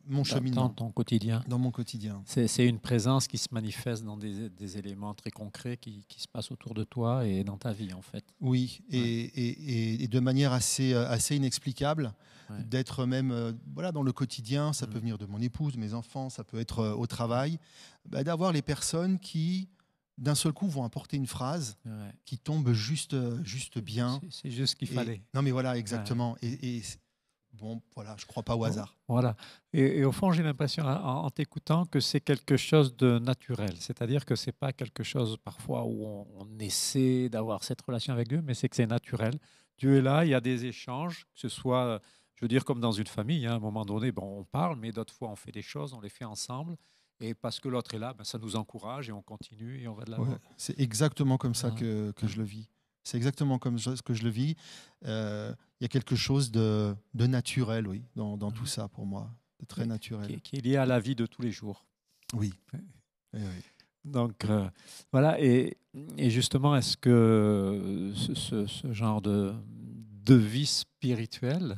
mon 0.09 0.23
dans 0.51 0.69
ton 0.69 0.91
quotidien. 0.91 1.43
dans 1.47 1.59
mon 1.59 1.71
quotidien. 1.71 2.21
C'est 2.25 2.67
une 2.67 2.79
présence 2.79 3.27
qui 3.27 3.37
se 3.37 3.47
manifeste 3.51 4.03
dans 4.03 4.17
des, 4.17 4.49
des 4.49 4.77
éléments 4.77 5.13
très 5.13 5.31
concrets 5.31 5.77
qui, 5.77 6.03
qui 6.07 6.21
se 6.21 6.27
passent 6.27 6.51
autour 6.51 6.73
de 6.73 6.83
toi 6.83 7.25
et 7.25 7.43
dans 7.43 7.57
ta 7.57 7.71
vie, 7.71 7.93
en 7.93 8.01
fait. 8.01 8.25
Oui, 8.41 8.81
et, 8.89 8.97
et- 8.99 9.93
et- 9.93 10.03
et 10.03 10.07
de 10.07 10.19
manière 10.19 10.51
assez, 10.51 10.93
euh, 10.93 11.07
assez 11.09 11.35
inexplicable, 11.35 12.13
Ouais. 12.49 12.63
d'être 12.63 13.05
même 13.05 13.31
euh, 13.31 13.53
voilà, 13.75 13.91
dans 13.91 14.01
le 14.01 14.11
quotidien, 14.11 14.73
ça 14.73 14.87
peut 14.87 14.97
venir 14.97 15.19
de 15.19 15.27
mon 15.27 15.39
épouse, 15.39 15.77
mes 15.77 15.93
enfants, 15.93 16.29
ça 16.31 16.43
peut 16.43 16.59
être 16.59 16.79
euh, 16.79 16.93
au 16.95 17.05
travail, 17.05 17.59
bah, 18.07 18.23
d'avoir 18.23 18.51
les 18.51 18.63
personnes 18.63 19.19
qui, 19.19 19.69
d'un 20.17 20.33
seul 20.33 20.51
coup, 20.53 20.67
vont 20.67 20.83
apporter 20.83 21.15
une 21.17 21.27
phrase 21.27 21.77
Ouais. 21.85 21.91
qui 22.25 22.39
tombe 22.39 22.71
juste, 22.73 23.15
juste 23.43 23.77
bien. 23.77 24.19
C'est- 24.31 24.49
juste 24.49 24.71
ce 24.71 24.75
qu'il 24.75 24.87
fallait. 24.87 25.21
Non, 25.35 25.43
mais 25.43 25.51
voilà, 25.51 25.77
exactement. 25.77 26.35
Et, 26.41 26.81
bon, 27.53 27.81
voilà, 27.95 28.15
je 28.17 28.25
crois 28.25 28.43
pas 28.43 28.55
au 28.55 28.63
hasard. 28.63 28.95
Voilà. 29.07 29.35
Et, 29.73 29.99
et 29.99 30.05
au 30.05 30.11
fond, 30.11 30.31
j'ai 30.31 30.43
l'impression, 30.43 30.83
en, 30.85 31.25
en 31.25 31.29
t'écoutant, 31.29 31.85
que 31.85 31.99
c'est 31.99 32.21
quelque 32.21 32.57
chose 32.57 32.95
de 32.95 33.19
naturel. 33.19 33.73
C'est-à-dire 33.79 34.25
que 34.25 34.35
c'est 34.35 34.51
pas 34.51 34.71
quelque 34.73 35.03
chose 35.03 35.37
parfois 35.43 35.83
où 35.85 36.05
on, 36.05 36.27
on 36.39 36.59
essaie 36.59 37.29
d'avoir 37.29 37.63
cette 37.63 37.81
relation 37.81 38.13
avec 38.13 38.27
Dieu, 38.27 38.41
mais 38.41 38.53
c'est 38.53 38.69
que 38.69 38.75
c'est 38.75 38.87
naturel. 38.87 39.33
Dieu 39.77 39.97
est 39.97 40.01
là, 40.01 40.25
il 40.25 40.29
y 40.29 40.33
a 40.33 40.41
des 40.41 40.65
échanges, 40.65 41.25
que 41.33 41.39
ce 41.39 41.49
soit, 41.49 42.01
je 42.35 42.43
veux 42.43 42.49
dire, 42.49 42.65
comme 42.65 42.79
dans 42.81 42.91
une 42.91 43.07
famille. 43.07 43.45
hein, 43.45 43.53
à 43.53 43.55
un 43.55 43.59
moment 43.59 43.85
donné, 43.85 44.11
bon, 44.11 44.39
on 44.39 44.43
parle, 44.43 44.77
mais 44.77 44.91
d'autres 44.91 45.13
fois, 45.13 45.29
on 45.29 45.35
fait 45.35 45.51
des 45.51 45.61
choses, 45.61 45.93
on 45.93 46.01
les 46.01 46.09
fait 46.09 46.25
ensemble. 46.25 46.75
Et 47.21 47.33
parce 47.33 47.59
que 47.59 47.67
l'autre 47.67 47.93
est 47.95 47.99
là, 47.99 48.13
ben, 48.13 48.23
ça 48.23 48.37
nous 48.37 48.55
encourage 48.55 49.09
et 49.09 49.11
on 49.11 49.21
continue 49.21 49.81
et 49.81 49.87
on 49.89 49.93
va 49.93 50.05
de 50.05 50.11
l'avant. 50.11 50.23
Ouais, 50.23 50.37
C'est 50.55 50.79
exactement 50.79 51.37
comme 51.37 51.53
ça 51.55 51.71
que, 51.71 52.11
que 52.11 52.27
je 52.27 52.37
le 52.37 52.45
vis. 52.45 52.69
C'est 53.03 53.17
exactement 53.17 53.57
comme 53.59 53.77
ça 53.79 53.93
que 54.05 54.13
je 54.13 54.23
le 54.23 54.29
vis. 54.29 54.55
Euh, 55.05 55.53
Il 55.79 55.83
y 55.83 55.85
a 55.85 55.89
quelque 55.89 56.15
chose 56.15 56.51
de, 56.51 56.93
de 57.13 57.25
naturel, 57.27 57.87
oui, 57.87 58.03
dans, 58.15 58.35
dans 58.37 58.51
tout 58.51 58.61
Mhm. 58.63 58.67
ça 58.67 58.87
pour 58.89 59.05
moi. 59.05 59.29
De 59.59 59.65
très 59.65 59.85
naturel. 59.85 60.27
Qui, 60.27 60.41
qui 60.41 60.55
est 60.57 60.61
lié 60.61 60.75
à 60.77 60.85
la 60.85 60.99
vie 60.99 61.15
de 61.15 61.25
tous 61.25 61.41
les 61.41 61.51
jours. 61.51 61.85
Oui. 62.33 62.53
Oui. 63.33 63.39
Donc 64.05 64.45
euh, 64.45 64.69
voilà, 65.11 65.39
et, 65.41 65.77
et 66.17 66.29
justement, 66.29 66.75
est-ce 66.75 66.95
que 66.97 68.11
ce, 68.15 68.33
ce- 68.33 68.65
ce 68.67 68.93
genre 68.93 69.21
de, 69.21 69.53
de 70.25 70.35
vie 70.35 70.65
spirituelle, 70.65 71.77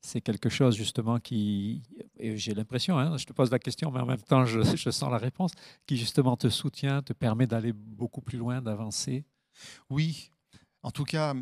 c'est 0.00 0.20
quelque 0.20 0.48
chose 0.48 0.76
justement 0.76 1.18
qui, 1.18 1.82
et 2.16 2.36
j'ai 2.36 2.54
l'impression, 2.54 2.96
hein, 2.98 3.16
je 3.18 3.24
te 3.26 3.32
pose 3.32 3.50
la 3.50 3.58
question, 3.58 3.90
mais 3.90 4.00
en 4.00 4.06
même 4.06 4.20
temps, 4.22 4.44
je, 4.46 4.62
je 4.62 4.90
sens 4.90 5.10
la 5.10 5.18
réponse, 5.18 5.50
qui 5.86 5.96
justement 5.96 6.36
te 6.36 6.48
soutient, 6.48 7.02
te 7.02 7.12
permet 7.12 7.46
d'aller 7.46 7.72
beaucoup 7.72 8.20
plus 8.20 8.38
loin, 8.38 8.62
d'avancer? 8.62 9.24
Oui. 9.90 10.30
En 10.88 10.90
tout 10.90 11.04
cas, 11.04 11.34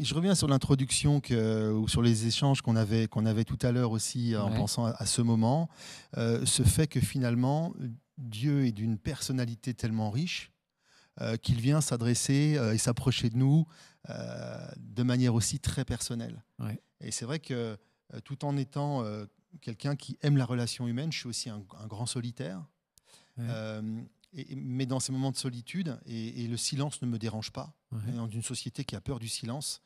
je 0.00 0.14
reviens 0.14 0.34
sur 0.34 0.48
l'introduction 0.48 1.22
ou 1.30 1.86
sur 1.86 2.02
les 2.02 2.26
échanges 2.26 2.60
qu'on 2.60 2.74
avait, 2.74 3.06
qu'on 3.06 3.24
avait 3.24 3.44
tout 3.44 3.58
à 3.62 3.70
l'heure 3.70 3.92
aussi 3.92 4.34
en 4.36 4.50
Ouais. 4.50 4.56
pensant 4.56 4.86
à, 4.86 5.06
ce 5.06 5.22
moment. 5.22 5.68
Euh, 6.16 6.44
ce 6.44 6.64
fait 6.64 6.88
que 6.88 6.98
finalement, 6.98 7.72
Dieu 8.18 8.66
est 8.66 8.72
d'une 8.72 8.98
personnalité 8.98 9.74
tellement 9.74 10.10
riche 10.10 10.50
euh, 11.20 11.36
qu'il 11.36 11.60
vient 11.60 11.80
s'adresser 11.80 12.56
euh, 12.58 12.72
et 12.74 12.78
s'approcher 12.78 13.30
de 13.30 13.36
nous 13.36 13.64
de 14.08 15.02
manière 15.04 15.34
aussi 15.34 15.60
très 15.60 15.84
personnelle. 15.84 16.42
Ouais. 16.58 16.80
Et 17.00 17.12
c'est 17.12 17.24
vrai 17.26 17.38
que 17.38 17.76
tout 18.24 18.44
en 18.44 18.56
étant 18.56 19.04
quelqu'un 19.60 19.94
qui 19.94 20.18
aime 20.22 20.36
la 20.36 20.46
relation 20.46 20.88
humaine, 20.88 21.12
je 21.12 21.18
suis 21.18 21.28
aussi 21.28 21.48
un, 21.48 21.62
un 21.80 21.86
grand 21.86 22.06
solitaire. 22.06 22.60
Ouais. 23.38 23.44
Et- 24.32 24.54
mais 24.54 24.86
dans 24.86 25.00
ces 25.00 25.12
moments 25.12 25.30
de 25.32 25.36
solitude, 25.36 25.98
et, 26.06 26.44
et 26.44 26.46
le 26.48 26.56
silence 26.56 27.02
ne 27.02 27.06
me 27.08 27.18
dérange 27.18 27.50
pas, 27.50 27.72
Ouais. 27.92 28.12
Dans 28.12 28.28
une 28.28 28.42
société 28.42 28.84
qui 28.84 28.94
a 28.94 29.00
peur 29.00 29.18
du 29.18 29.28
silence, 29.28 29.82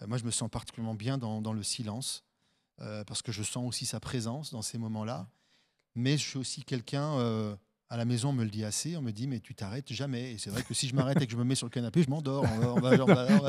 euh, 0.00 0.06
moi 0.06 0.18
je 0.18 0.24
me 0.24 0.30
sens 0.30 0.48
particulièrement 0.48 0.94
bien 0.94 1.18
dans, 1.18 1.42
dans 1.42 1.52
le 1.52 1.64
silence, 1.64 2.22
euh, 2.80 3.02
parce 3.04 3.22
que 3.22 3.32
je 3.32 3.42
sens 3.42 3.66
aussi 3.68 3.86
sa 3.86 3.98
présence 3.98 4.52
dans 4.52 4.62
ces 4.62 4.78
moments-là. 4.78 5.28
Mais 5.96 6.16
je 6.16 6.22
suis 6.28 6.38
aussi 6.38 6.62
quelqu'un, 6.62 7.14
euh, 7.18 7.56
à 7.88 7.96
la 7.96 8.04
maison 8.04 8.28
on 8.28 8.32
me 8.32 8.44
le 8.44 8.50
dit 8.50 8.62
assez, 8.64 8.96
on 8.96 9.02
me 9.02 9.10
dit 9.10 9.26
mais 9.26 9.40
tu 9.40 9.56
t'arrêtes 9.56 9.92
jamais. 9.92 10.34
Et 10.34 10.38
c'est 10.38 10.50
vrai 10.50 10.62
que 10.62 10.72
si 10.74 10.86
je 10.86 10.94
m'arrête 10.94 11.20
et 11.20 11.26
que 11.26 11.32
je 11.32 11.36
me 11.36 11.42
mets 11.42 11.56
sur 11.56 11.66
le 11.66 11.70
canapé, 11.72 12.04
je 12.04 12.08
m'endors. 12.08 12.44
On 12.44 12.58
va, 12.60 12.72
on 12.74 12.80
va- 12.80 12.94
on 13.04 13.06
on 13.08 13.42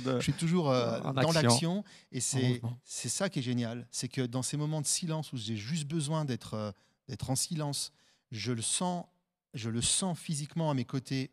de... 0.00 0.16
Je 0.16 0.22
suis 0.22 0.32
toujours 0.32 0.70
dans 0.70 1.18
action. 1.18 1.32
l'action 1.42 1.84
et 2.10 2.20
c'est 2.20 3.10
ça 3.10 3.28
qui 3.28 3.40
est 3.40 3.42
génial. 3.42 3.86
C'est 3.90 4.08
que 4.08 4.22
dans 4.22 4.40
ces 4.42 4.56
moments 4.56 4.80
de 4.80 4.86
silence 4.86 5.34
où 5.34 5.36
j'ai 5.36 5.56
juste 5.56 5.84
besoin 5.86 6.24
d'être 6.24 6.72
d'être 7.06 7.28
en 7.28 7.36
silence, 7.36 7.92
je 8.32 8.50
le 8.52 8.62
sens, 8.62 9.04
je 9.54 9.70
le 9.70 9.80
sens 9.80 10.18
physiquement 10.18 10.70
à 10.70 10.74
mes 10.74 10.84
côtés 10.84 11.30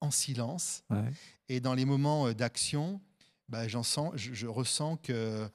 en 0.00 0.10
silence. 0.10 0.82
Ouais. 0.90 1.10
Et 1.48 1.60
dans 1.60 1.74
les 1.74 1.84
moments 1.84 2.26
euh, 2.26 2.34
d'action, 2.34 3.00
bah, 3.48 3.68
j'en 3.68 3.82
sens, 3.82 4.12
je, 4.16 4.32
je 4.34 4.46
ressens 4.46 4.96
que 4.96 5.48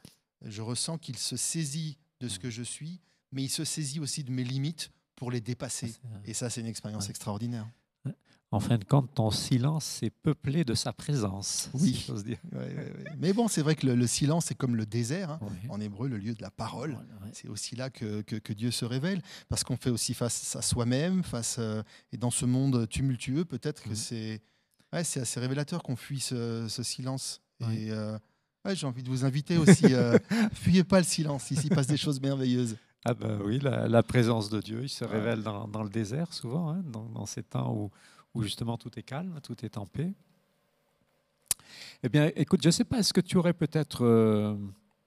je 0.44 0.62
ressens 0.62 0.98
qu'il 1.00 1.18
se 1.18 1.36
saisit 1.36 1.98
de 2.20 2.28
ce 2.28 2.38
que 2.40 2.50
je 2.50 2.62
suis, 2.64 3.02
mais 3.32 3.44
il 3.44 3.50
se 3.50 3.66
saisit 3.66 4.00
aussi 4.00 4.24
de 4.24 4.32
mes 4.32 4.44
limites 4.44 4.92
pour 5.16 5.32
les 5.32 5.42
dépasser. 5.42 5.94
Et 6.26 6.34
ça, 6.34 6.50
c'est 6.50 6.62
une 6.62 6.68
expérience 6.68 7.06
Ouais. 7.06 7.10
extraordinaire. 7.10 7.68
En 8.52 8.62
fin 8.62 8.78
de 8.78 8.86
compte, 8.86 9.14
ton 9.14 9.30
silence 9.30 10.02
est 10.04 10.10
peuplé 10.10 10.64
de 10.64 10.74
sa 10.74 10.94
présence, 10.94 11.70
Oui. 11.74 11.94
si 11.96 12.06
j'ose 12.08 12.24
dire. 12.24 12.38
Ouais, 12.54 12.60
ouais, 12.60 12.76
ouais. 12.76 13.12
Mais 13.20 13.34
bon, 13.34 13.50
c'est 13.50 13.62
vrai 13.62 13.76
que 13.76 13.86
le, 13.86 13.94
le 13.96 14.08
silence, 14.08 14.46
c'est 14.46 14.56
comme 14.56 14.78
le 14.78 14.86
désert. 14.86 15.32
hein. 15.32 15.40
En 15.68 15.82
hébreu, 15.82 16.08
le 16.08 16.18
lieu 16.18 16.34
de 16.34 16.42
la 16.42 16.50
parole. 16.50 16.98
C'est 17.34 17.50
aussi 17.50 17.76
là 17.76 17.90
que, 17.90 18.22
que- 18.22 18.38
que 18.38 18.54
Dieu 18.54 18.72
se 18.72 18.86
révèle, 18.86 19.22
parce 19.50 19.66
qu'on 19.66 19.76
fait 19.76 19.90
aussi 19.90 20.14
face 20.14 20.56
à 20.56 20.62
soi-même, 20.62 21.24
face 21.24 21.58
euh, 21.60 21.84
et 22.14 22.18
dans 22.18 22.32
ce 22.32 22.46
monde 22.46 22.88
tumultueux, 22.88 23.44
peut-être 23.44 23.84
que 23.84 23.90
Mhm. 23.90 23.96
c'est 23.96 24.42
assez 24.94 25.40
révélateur 25.42 25.84
qu'on 25.84 25.98
fuit 25.98 26.22
ce, 26.22 26.68
ce 26.70 26.84
silence. 26.84 27.42
Et 27.72 27.92
euh, 27.92 28.18
j'ai 28.74 28.88
envie 28.88 29.04
de 29.04 29.10
vous 29.10 29.26
inviter 29.26 29.58
aussi, 29.58 29.94
euh, 29.94 30.18
fuyez 30.54 30.86
pas 30.86 31.00
le 31.00 31.06
silence. 31.06 31.52
Ici 31.52 31.68
passe 31.68 31.88
des 31.88 31.98
choses 31.98 32.22
merveilleuses. 32.22 32.78
Ah 33.04 33.14
ben 33.14 33.42
oui, 33.44 33.60
la, 33.60 33.90
la 33.90 34.04
présence 34.04 34.50
de 34.50 34.62
Dieu, 34.62 34.84
il 34.84 34.90
se 34.90 35.04
révèle 35.06 35.44
dans, 35.44 35.68
dans 35.68 35.84
le 35.84 35.90
désert 35.90 36.34
souvent, 36.34 36.70
hein, 36.70 36.82
dans, 36.86 37.06
dans 37.10 37.26
ces 37.26 37.44
temps 37.44 37.74
où, 37.74 37.90
où 38.34 38.44
justement 38.44 38.78
tout 38.78 38.98
est 38.98 39.04
calme, 39.04 39.40
tout 39.42 39.66
est 39.66 39.78
en 39.78 39.86
paix. 39.86 40.14
Eh 42.04 42.10
bien, 42.10 42.32
écoute, 42.36 42.62
je 42.62 42.68
ne 42.68 42.72
sais 42.72 42.84
pas, 42.86 43.00
est-ce 43.00 43.14
que 43.14 43.22
tu 43.22 43.38
aurais 43.38 43.54
peut-être 43.54 44.06
euh, 44.06 44.56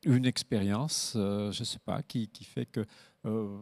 une 0.05 0.27
expérience, 0.27 1.15
euh, 1.17 1.51
je 1.53 1.61
ne 1.61 1.65
sais 1.65 1.79
pas, 1.79 2.03
qui, 2.03 2.29
fait 2.43 2.67
que 2.67 2.85
euh, 3.27 3.59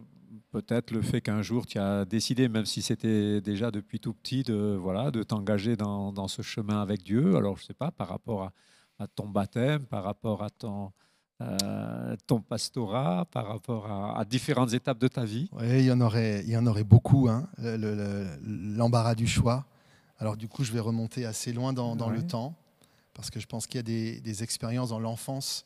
peut-être 0.51 0.91
le 0.91 1.01
fait 1.01 1.21
qu'un 1.21 1.41
jour 1.41 1.65
tu 1.65 1.77
as 1.77 2.05
décidé, 2.05 2.49
même 2.49 2.65
si 2.65 2.81
c'était 2.81 3.41
déjà 3.41 3.71
depuis 3.71 3.99
tout 3.99 4.13
petit, 4.13 4.43
de, 4.43 4.77
voilà, 4.79 5.11
de 5.11 5.23
t'engager 5.23 5.75
dans, 5.75 6.11
dans 6.11 6.27
ce 6.27 6.41
chemin 6.41 6.81
avec 6.81 7.03
Dieu, 7.03 7.35
alors 7.35 7.57
je 7.57 7.63
ne 7.63 7.67
sais 7.67 7.73
pas, 7.73 7.91
par 7.91 8.09
rapport 8.09 8.43
à, 8.43 8.53
à 8.99 9.07
ton 9.07 9.29
baptême, 9.29 9.85
par 9.85 10.03
rapport 10.03 10.43
à 10.43 10.49
ton, 10.49 10.91
euh, 11.41 12.15
ton 12.27 12.41
pastorat, 12.41 13.25
par 13.31 13.47
rapport 13.47 13.87
à, 13.87 14.19
à 14.19 14.25
différentes 14.25 14.73
étapes 14.73 14.99
de 14.99 15.07
ta 15.07 15.23
vie. 15.25 15.47
Ouais, 15.53 15.79
il 15.79 15.85
y 15.85 15.91
en 15.91 16.01
aurait, 16.01 16.43
il 16.45 16.49
y 16.49 16.57
en 16.57 16.65
aurait 16.67 16.83
beaucoup. 16.83 17.29
hein, 17.29 17.47
le- 17.57 17.77
le- 17.77 18.27
L'embarras 18.43 19.15
du 19.15 19.27
choix. 19.27 19.65
Alors 20.17 20.35
du 20.35 20.47
coup, 20.49 20.63
je 20.65 20.71
vais 20.73 20.79
remonter 20.81 21.25
assez 21.25 21.53
loin 21.53 21.71
dans, 21.73 21.95
dans 21.95 22.09
le 22.09 22.21
temps, 22.27 22.55
parce 23.13 23.29
que 23.29 23.39
je 23.39 23.45
pense 23.47 23.67
qu'il 23.67 23.77
y 23.77 23.79
a 23.79 23.83
des, 23.83 24.19
des 24.19 24.43
expériences 24.43 24.89
dans 24.89 24.99
l'enfance 24.99 25.65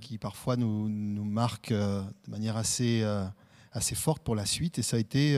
qui 0.00 0.18
parfois 0.18 0.56
nous, 0.56 0.88
nous 0.88 1.24
marquent 1.24 1.72
euh, 1.72 2.02
de 2.26 2.30
manière 2.30 2.56
assez, 2.56 3.02
euh, 3.02 3.24
assez 3.72 3.94
forte 3.94 4.22
pour 4.22 4.34
la 4.34 4.46
suite. 4.46 4.78
Et 4.78 4.82
ça 4.82 4.96
a 4.96 5.00
été, 5.00 5.36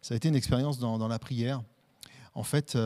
ça 0.00 0.14
a 0.14 0.16
été 0.16 0.28
une 0.28 0.36
expérience 0.36 0.78
dans, 0.78 0.96
dans 0.98 1.08
la 1.08 1.18
prière. 1.18 1.62
En 2.34 2.44
fait, 2.44 2.76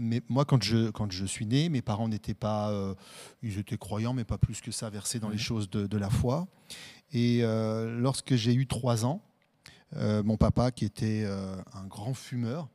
mais 0.00 0.22
moi, 0.28 0.44
quand 0.44 0.62
je, 0.62 0.90
quand 0.90 1.12
je 1.12 1.24
suis 1.26 1.46
né, 1.46 1.68
mes 1.68 1.82
parents 1.82 2.08
n'étaient 2.08 2.34
pas, 2.34 2.70
euh, 2.70 2.94
ils 3.42 3.58
étaient 3.58 3.76
croyants, 3.76 4.14
mais 4.14 4.24
pas 4.24 4.38
plus 4.38 4.60
que 4.60 4.72
ça, 4.72 4.88
versés 4.88 5.20
dans 5.20 5.28
les 5.28 5.38
choses 5.38 5.68
de, 5.68 5.86
de 5.86 5.98
la 5.98 6.08
foi. 6.08 6.48
Et 7.12 7.40
euh, 7.42 8.00
lorsque 8.00 8.34
j'ai 8.34 8.54
eu 8.54 8.66
trois 8.66 9.04
ans, 9.04 9.22
euh, 9.96 10.22
mon 10.22 10.38
papa, 10.38 10.70
qui 10.70 10.86
était 10.86 11.26
un 11.74 11.86
grand 11.86 12.14
fumeur, 12.14 12.68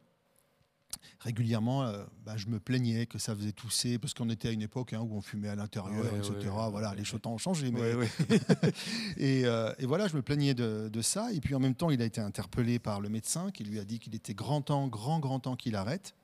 régulièrement, 1.20 1.84
euh, 1.84 2.04
bah, 2.26 2.38
je 2.38 2.48
me 2.48 2.60
plaignais 2.60 3.06
que 3.06 3.18
ça 3.18 3.36
faisait 3.36 3.52
tousser, 3.52 3.98
parce 3.98 4.14
qu'on 4.14 4.30
était 4.30 4.50
à 4.50 4.52
une 4.52 4.62
époque 4.62 4.94
hein, 4.94 5.00
où 5.00 5.16
on 5.16 5.22
fumait 5.22 5.50
à 5.50 5.56
l'intérieur, 5.56 6.06
Ouais, 6.14 6.20
etc. 6.20 6.34
ouais, 6.34 6.70
voilà, 6.72 6.92
ouais, 6.92 6.96
les 6.98 7.04
choses 7.04 7.20
ont 7.26 7.38
changé. 7.38 7.72
Mais... 7.72 7.80
Et, 9.18 9.46
euh, 9.46 9.74
et 9.80 9.86
voilà, 9.86 10.08
je 10.08 10.16
me 10.16 10.22
plaignais 10.22 10.54
de, 10.54 10.90
de 10.92 11.02
ça. 11.02 11.32
Et 11.34 11.40
puis 11.40 11.56
en 11.56 11.60
même 11.60 11.76
temps, 11.76 11.90
il 11.90 12.02
a 12.02 12.06
été 12.06 12.22
interpellé 12.22 12.80
par 12.80 13.00
le 13.02 13.10
médecin 13.10 13.52
qui 13.52 13.64
lui 13.64 13.80
a 13.80 13.86
dit 13.86 14.00
qu'il 14.00 14.16
était 14.16 14.34
grand 14.34 14.62
temps, 14.62 14.88
grand, 14.88 15.20
grand 15.20 15.40
temps 15.40 15.56
qu'il 15.56 15.76
arrête. 15.76 16.16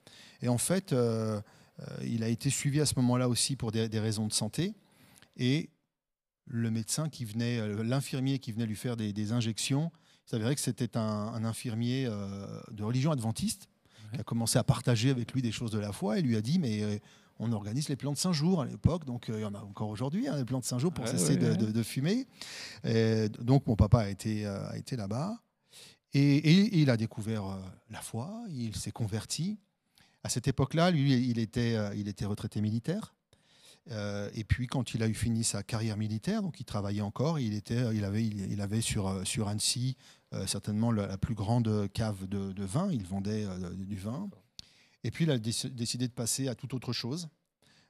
Et 0.41 0.47
en 0.47 0.57
fait, 0.57 0.93
euh, 0.93 1.39
il 2.03 2.23
a 2.23 2.27
été 2.27 2.49
suivi 2.49 2.79
à 2.81 2.85
ce 2.85 2.93
moment-là 2.97 3.29
aussi 3.29 3.55
pour 3.55 3.71
des, 3.71 3.89
des 3.89 3.99
raisons 3.99 4.27
de 4.27 4.33
santé. 4.33 4.73
Et 5.37 5.69
le 6.45 6.69
médecin 6.71 7.09
qui 7.09 7.25
venait, 7.25 7.65
l'infirmier 7.83 8.39
qui 8.39 8.51
venait 8.51 8.65
lui 8.65 8.75
faire 8.75 8.97
des, 8.97 9.13
des 9.13 9.31
injections, 9.31 9.91
il 10.27 10.29
s'avérait 10.31 10.55
que 10.55 10.61
c'était 10.61 10.97
un, 10.97 11.01
un 11.01 11.43
infirmier 11.43 12.05
euh, 12.07 12.61
de 12.71 12.83
religion 12.83 13.11
adventiste 13.11 13.67
qui 14.13 14.19
a 14.19 14.23
commencé 14.23 14.57
à 14.59 14.63
partager 14.63 15.09
avec 15.09 15.31
lui 15.33 15.41
des 15.41 15.51
choses 15.51 15.71
de 15.71 15.79
la 15.79 15.91
foi 15.91 16.19
et 16.19 16.21
lui 16.21 16.35
a 16.35 16.41
dit 16.41 16.59
mais 16.59 16.81
euh, 16.83 16.97
on 17.39 17.51
organise 17.53 17.89
les 17.89 17.95
plans 17.95 18.11
de 18.11 18.17
Saint-Jour 18.17 18.61
à 18.61 18.65
l'époque, 18.65 19.05
donc 19.05 19.29
euh, 19.29 19.39
il 19.39 19.41
y 19.41 19.45
en 19.45 19.55
a 19.55 19.59
encore 19.61 19.89
aujourd'hui, 19.89 20.27
hein, 20.27 20.35
les 20.37 20.45
plans 20.45 20.59
de 20.59 20.65
Saint-Jour 20.65 20.93
pour 20.93 21.05
Ouais, 21.05 21.11
cesser 21.11 21.37
de, 21.37 21.49
ouais. 21.51 21.57
de- 21.57 21.71
de 21.71 21.83
fumer. 21.83 22.27
Et 22.83 23.29
donc 23.39 23.65
mon 23.67 23.75
papa 23.75 23.99
a 24.01 24.09
été, 24.09 24.45
euh, 24.45 24.69
a 24.69 24.77
été 24.77 24.95
là-bas 24.95 25.39
et, 26.13 26.37
et 26.37 26.77
il 26.79 26.89
a 26.89 26.97
découvert 26.97 27.43
la 27.89 28.01
foi, 28.01 28.43
il 28.49 28.75
s'est 28.75 28.91
converti. 28.91 29.57
À 30.23 30.29
cette 30.29 30.47
époque-là, 30.47 30.91
lui, 30.91 31.13
il 31.29 31.39
était, 31.39 31.77
il 31.97 32.07
était 32.07 32.25
retraité 32.25 32.61
militaire. 32.61 33.15
Euh, 33.89 34.29
et 34.35 34.43
puis, 34.43 34.67
quand 34.67 34.93
il 34.93 35.01
a 35.01 35.07
eu 35.07 35.15
fini 35.15 35.43
sa 35.43 35.63
carrière 35.63 35.97
militaire, 35.97 36.43
donc 36.43 36.59
il 36.59 36.65
travaillait 36.65 37.01
encore, 37.01 37.39
il, 37.39 37.55
était, 37.55 37.95
il 37.95 38.03
avait, 38.03 38.23
il, 38.23 38.51
il 38.51 38.61
avait 38.61 38.81
sur, 38.81 39.25
sur 39.25 39.47
Annecy 39.47 39.97
certainement 40.47 40.91
la, 40.91 41.07
la 41.07 41.17
plus 41.17 41.35
grande 41.35 41.89
cave 41.93 42.27
de, 42.27 42.51
de 42.53 42.63
vin. 42.63 42.89
Il 42.91 43.05
vendait 43.05 43.45
euh, 43.45 43.69
du 43.73 43.97
vin. 43.97 44.29
Et 45.03 45.11
puis, 45.11 45.25
il 45.25 45.31
a 45.31 45.37
déc- 45.37 45.73
décidé 45.73 46.07
de 46.07 46.13
passer 46.13 46.47
à 46.47 46.55
toute 46.55 46.73
autre 46.73 46.93
chose. 46.93 47.27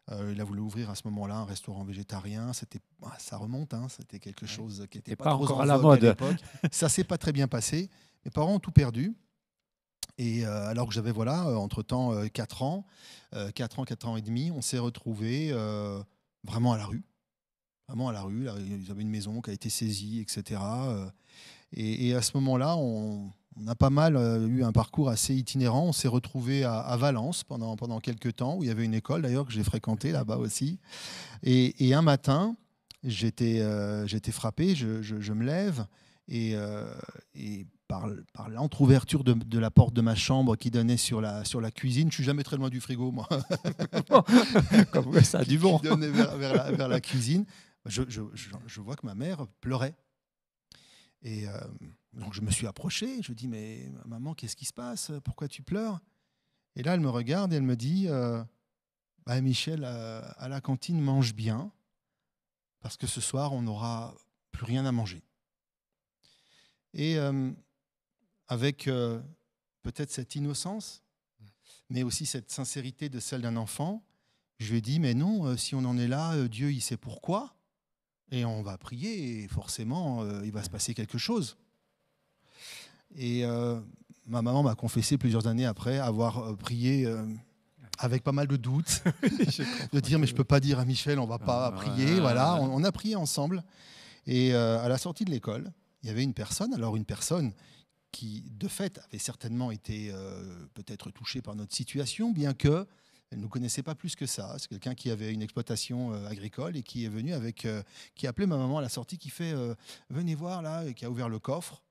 Euh, 0.09 0.31
il 0.33 0.41
a 0.41 0.43
voulu 0.43 0.59
ouvrir 0.61 0.89
à 0.89 0.95
ce 0.95 1.03
moment-là 1.05 1.35
un 1.35 1.45
restaurant 1.45 1.83
végétarien. 1.83 2.53
C'était, 2.53 2.79
ah, 3.03 3.15
ça 3.19 3.37
remonte, 3.37 3.73
hein, 3.73 3.87
c'était 3.89 4.19
quelque 4.19 4.45
chose 4.47 4.87
qui 4.89 4.97
n'était 4.97 5.15
pas, 5.15 5.25
pas 5.25 5.29
trop 5.31 5.43
encore 5.43 5.57
en 5.57 5.61
à 5.61 5.65
la 5.65 5.77
mode. 5.77 6.01
l'époque. 6.01 6.37
Ça 6.71 6.89
s'est 6.89 7.03
pas 7.03 7.17
très 7.17 7.31
bien 7.31 7.47
passé. 7.47 7.89
Mes 8.25 8.31
parents 8.31 8.55
ont 8.55 8.59
tout 8.59 8.71
perdu. 8.71 9.13
Et 10.17 10.45
euh, 10.45 10.67
alors 10.67 10.87
que 10.87 10.93
j'avais, 10.93 11.11
voilà, 11.11 11.47
euh, 11.47 11.55
entre-temps, 11.55 12.27
4 12.29 12.63
ans, 12.63 12.85
4 13.55 13.79
ans, 13.79 13.85
4 13.85 14.07
ans 14.07 14.17
et 14.17 14.21
demi, 14.21 14.51
on 14.51 14.61
s'est 14.61 14.79
retrouvés 14.79 15.49
euh, 15.51 16.01
vraiment 16.43 16.73
à 16.73 16.77
la 16.77 16.85
rue. 16.85 17.03
Vraiment 17.87 18.09
à 18.09 18.13
la 18.13 18.21
rue. 18.23 18.43
Là, 18.43 18.55
ils 18.59 18.89
avaient 18.91 19.01
une 19.03 19.09
maison 19.09 19.41
qui 19.41 19.49
a 19.51 19.53
été 19.53 19.69
saisie, 19.69 20.19
etc. 20.19 20.59
et, 21.73 22.07
et 22.09 22.15
à 22.15 22.21
ce 22.21 22.31
moment-là, 22.35 22.75
on, 22.77 23.31
on 23.57 23.67
a 23.67 23.75
pas 23.75 23.89
mal 23.89 24.15
euh, 24.15 24.47
eu 24.47 24.63
un 24.63 24.71
parcours 24.71 25.09
assez 25.09 25.33
itinérant. 25.35 25.83
On 25.87 25.93
s'est 25.93 26.07
retrouvés 26.07 26.63
à, 26.63 26.79
à 26.79 26.97
Valence 26.97 27.43
pendant, 27.43 27.75
pendant 27.75 27.99
quelques 27.99 28.35
temps, 28.37 28.55
où 28.57 28.63
il 28.63 28.67
y 28.67 28.71
avait 28.71 28.85
une 28.85 28.93
école 28.93 29.21
d'ailleurs 29.21 29.45
que 29.45 29.51
j'ai 29.51 29.63
fréquentée 29.63 30.11
là-bas 30.11 30.37
aussi. 30.37 30.79
Et, 31.43 31.87
et 31.87 31.93
un 31.93 32.01
matin, 32.01 32.55
j'étais 33.03 33.59
euh, 33.61 34.05
frappé, 34.31 34.75
je, 34.75 35.01
je- 35.01 35.19
je 35.19 35.33
me 35.33 35.43
lève 35.43 35.85
et, 36.27 36.51
euh, 36.55 36.85
et 37.35 37.65
par, 37.87 38.07
par 38.33 38.47
l'entrouverture 38.49 39.23
de, 39.25 39.33
de 39.33 39.59
la 39.59 39.69
porte 39.69 39.93
de 39.93 40.01
ma 40.01 40.15
chambre 40.15 40.55
qui 40.55 40.71
donnait 40.71 40.95
sur 40.97 41.19
la, 41.19 41.43
sur 41.43 41.59
la 41.59 41.71
cuisine, 41.71 42.09
je 42.09 42.15
suis 42.15 42.23
jamais 42.23 42.43
très 42.43 42.55
loin 42.55 42.69
du 42.69 42.79
frigo, 42.79 43.11
moi, 43.11 43.27
Comme 44.91 45.21
ça 45.23 45.39
a 45.39 45.43
du 45.45 45.57
bon. 45.57 45.77
qui 45.79 45.87
donnait 45.87 46.09
vers, 46.09 46.37
vers 46.37 46.53
la, 46.55 46.71
vers 46.71 46.87
la 46.87 47.01
cuisine, 47.01 47.45
je- 47.85 48.03
je- 48.07 48.21
je 48.67 48.81
vois 48.81 48.95
que 48.95 49.05
ma 49.05 49.15
mère 49.15 49.45
pleurait. 49.59 49.93
Et 51.23 51.47
euh, 51.47 51.59
donc 52.13 52.33
je 52.33 52.41
me 52.41 52.49
suis 52.51 52.67
approché, 52.67 53.21
je 53.21 53.33
dis 53.33 53.47
mais 53.47 53.91
maman, 54.05 54.33
qu'est-ce 54.33 54.55
qui 54.55 54.65
se 54.65 54.73
passe? 54.73 55.11
Pourquoi 55.23 55.47
tu 55.47 55.61
pleures? 55.61 55.99
Et 56.75 56.83
là, 56.83 56.93
elle 56.93 56.99
me 56.99 57.09
regarde 57.09 57.53
et 57.53 57.57
elle 57.57 57.63
me 57.63 57.75
dit 57.75 58.07
euh, 58.07 58.43
Bah, 59.25 59.39
Michel, 59.41 59.83
euh, 59.83 60.21
à 60.37 60.47
la 60.47 60.61
cantine, 60.61 60.99
mange 60.99 61.33
bien, 61.33 61.71
parce 62.79 62.97
que 62.97 63.07
ce 63.07 63.21
soir, 63.21 63.53
on 63.53 63.61
n'aura 63.61 64.15
plus 64.51 64.65
rien 64.65 64.85
à 64.85 64.91
manger. 64.91 65.21
Et 66.93 67.17
avec 68.49 68.89
peut-être 69.81 70.11
cette 70.11 70.35
innocence, 70.35 71.03
mais 71.89 72.03
aussi 72.03 72.25
cette 72.25 72.51
sincérité 72.51 73.07
de 73.07 73.21
celle 73.21 73.43
d'un 73.43 73.55
enfant, 73.55 74.03
je 74.59 74.71
lui 74.71 74.79
ai 74.79 74.81
dit, 74.81 74.99
mais 74.99 75.13
non, 75.13 75.55
si 75.55 75.73
on 75.73 75.85
en 75.85 75.97
est 75.97 76.09
là, 76.09 76.35
Dieu, 76.49 76.73
il 76.73 76.81
sait 76.81 76.97
pourquoi, 76.97 77.55
et 78.31 78.45
on 78.45 78.61
va 78.61 78.77
prier, 78.77 79.43
et 79.43 79.47
forcément, 79.47 80.23
euh, 80.23 80.41
il 80.45 80.51
va 80.51 80.63
se 80.63 80.69
passer 80.69 80.93
quelque 80.93 81.17
chose. 81.17 81.57
Et 83.15 83.43
euh, 83.45 83.79
ma 84.25 84.41
maman 84.41 84.63
m'a 84.63 84.75
confessé 84.75 85.17
plusieurs 85.17 85.47
années 85.47 85.65
après 85.65 85.99
avoir 85.99 86.39
euh, 86.39 86.55
prié 86.55 87.07
avec 87.99 88.23
pas 88.23 88.31
mal 88.31 88.47
de 88.47 88.55
doutes, 88.57 89.03
de 89.93 89.99
dire, 89.99 90.17
mais 90.17 90.27
je 90.27 90.33
peux 90.33 90.43
pas 90.43 90.59
dire 90.59 90.79
à 90.79 90.85
Michel, 90.85 91.19
on 91.19 91.27
va 91.27 91.37
pas 91.37 91.67
Ah, 91.67 91.71
prier. 91.71 92.19
Voilà, 92.19 92.55
on, 92.55 92.73
on 92.73 92.83
a 92.83 92.91
prié 92.91 93.15
ensemble. 93.15 93.63
Et 94.27 94.53
euh, 94.53 94.79
à 94.79 94.87
la 94.87 94.97
sortie 94.97 95.25
de 95.25 95.31
l'école, 95.31 95.71
il 96.03 96.07
y 96.07 96.09
avait 96.09 96.23
une 96.23 96.33
personne, 96.33 96.73
alors 96.73 96.95
une 96.95 97.05
personne 97.05 97.53
qui, 98.11 98.43
de 98.51 98.67
fait, 98.67 98.99
avait 99.07 99.19
certainement 99.19 99.71
été 99.71 100.09
euh, 100.11 100.65
peut-être 100.73 101.11
touchée 101.11 101.41
par 101.41 101.55
notre 101.55 101.73
situation, 101.73 102.31
bien 102.31 102.53
que 102.53 102.85
elle 103.31 103.37
ne 103.39 103.43
nous 103.43 103.49
connaissait 103.49 103.81
pas 103.83 103.95
plus 103.95 104.15
que 104.15 104.25
ça. 104.25 104.55
C'est 104.59 104.67
quelqu'un 104.67 104.93
qui 104.93 105.09
avait 105.09 105.33
une 105.33 105.41
exploitation 105.41 106.13
euh, 106.13 106.27
agricole 106.27 106.75
et 106.77 106.83
qui 106.83 107.05
est 107.05 107.09
venu 107.09 107.33
avec, 107.33 107.65
euh, 107.65 107.81
qui 108.13 108.27
a 108.27 108.29
appelé 108.31 108.45
ma 108.45 108.57
maman 108.57 108.77
à 108.77 108.81
la 108.81 108.89
sortie, 108.89 109.17
qui 109.17 109.29
fait 109.29 109.53
euh, 109.53 109.73
venez 110.09 110.35
voir 110.35 110.61
là, 110.61 110.85
et 110.85 110.93
qui 110.93 111.05
a 111.05 111.09
ouvert 111.09 111.29
le 111.29 111.39
coffre. 111.39 111.81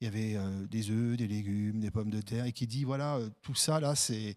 Il 0.00 0.04
y 0.04 0.08
avait 0.08 0.36
des 0.68 0.90
œufs, 0.90 1.16
des 1.16 1.26
légumes, 1.28 1.80
des 1.80 1.90
pommes 1.90 2.10
de 2.10 2.20
terre, 2.20 2.44
et 2.44 2.52
qui 2.52 2.66
dit 2.66 2.84
voilà, 2.84 3.18
tout 3.42 3.54
ça 3.54 3.80
là, 3.80 3.94
c'est 3.94 4.36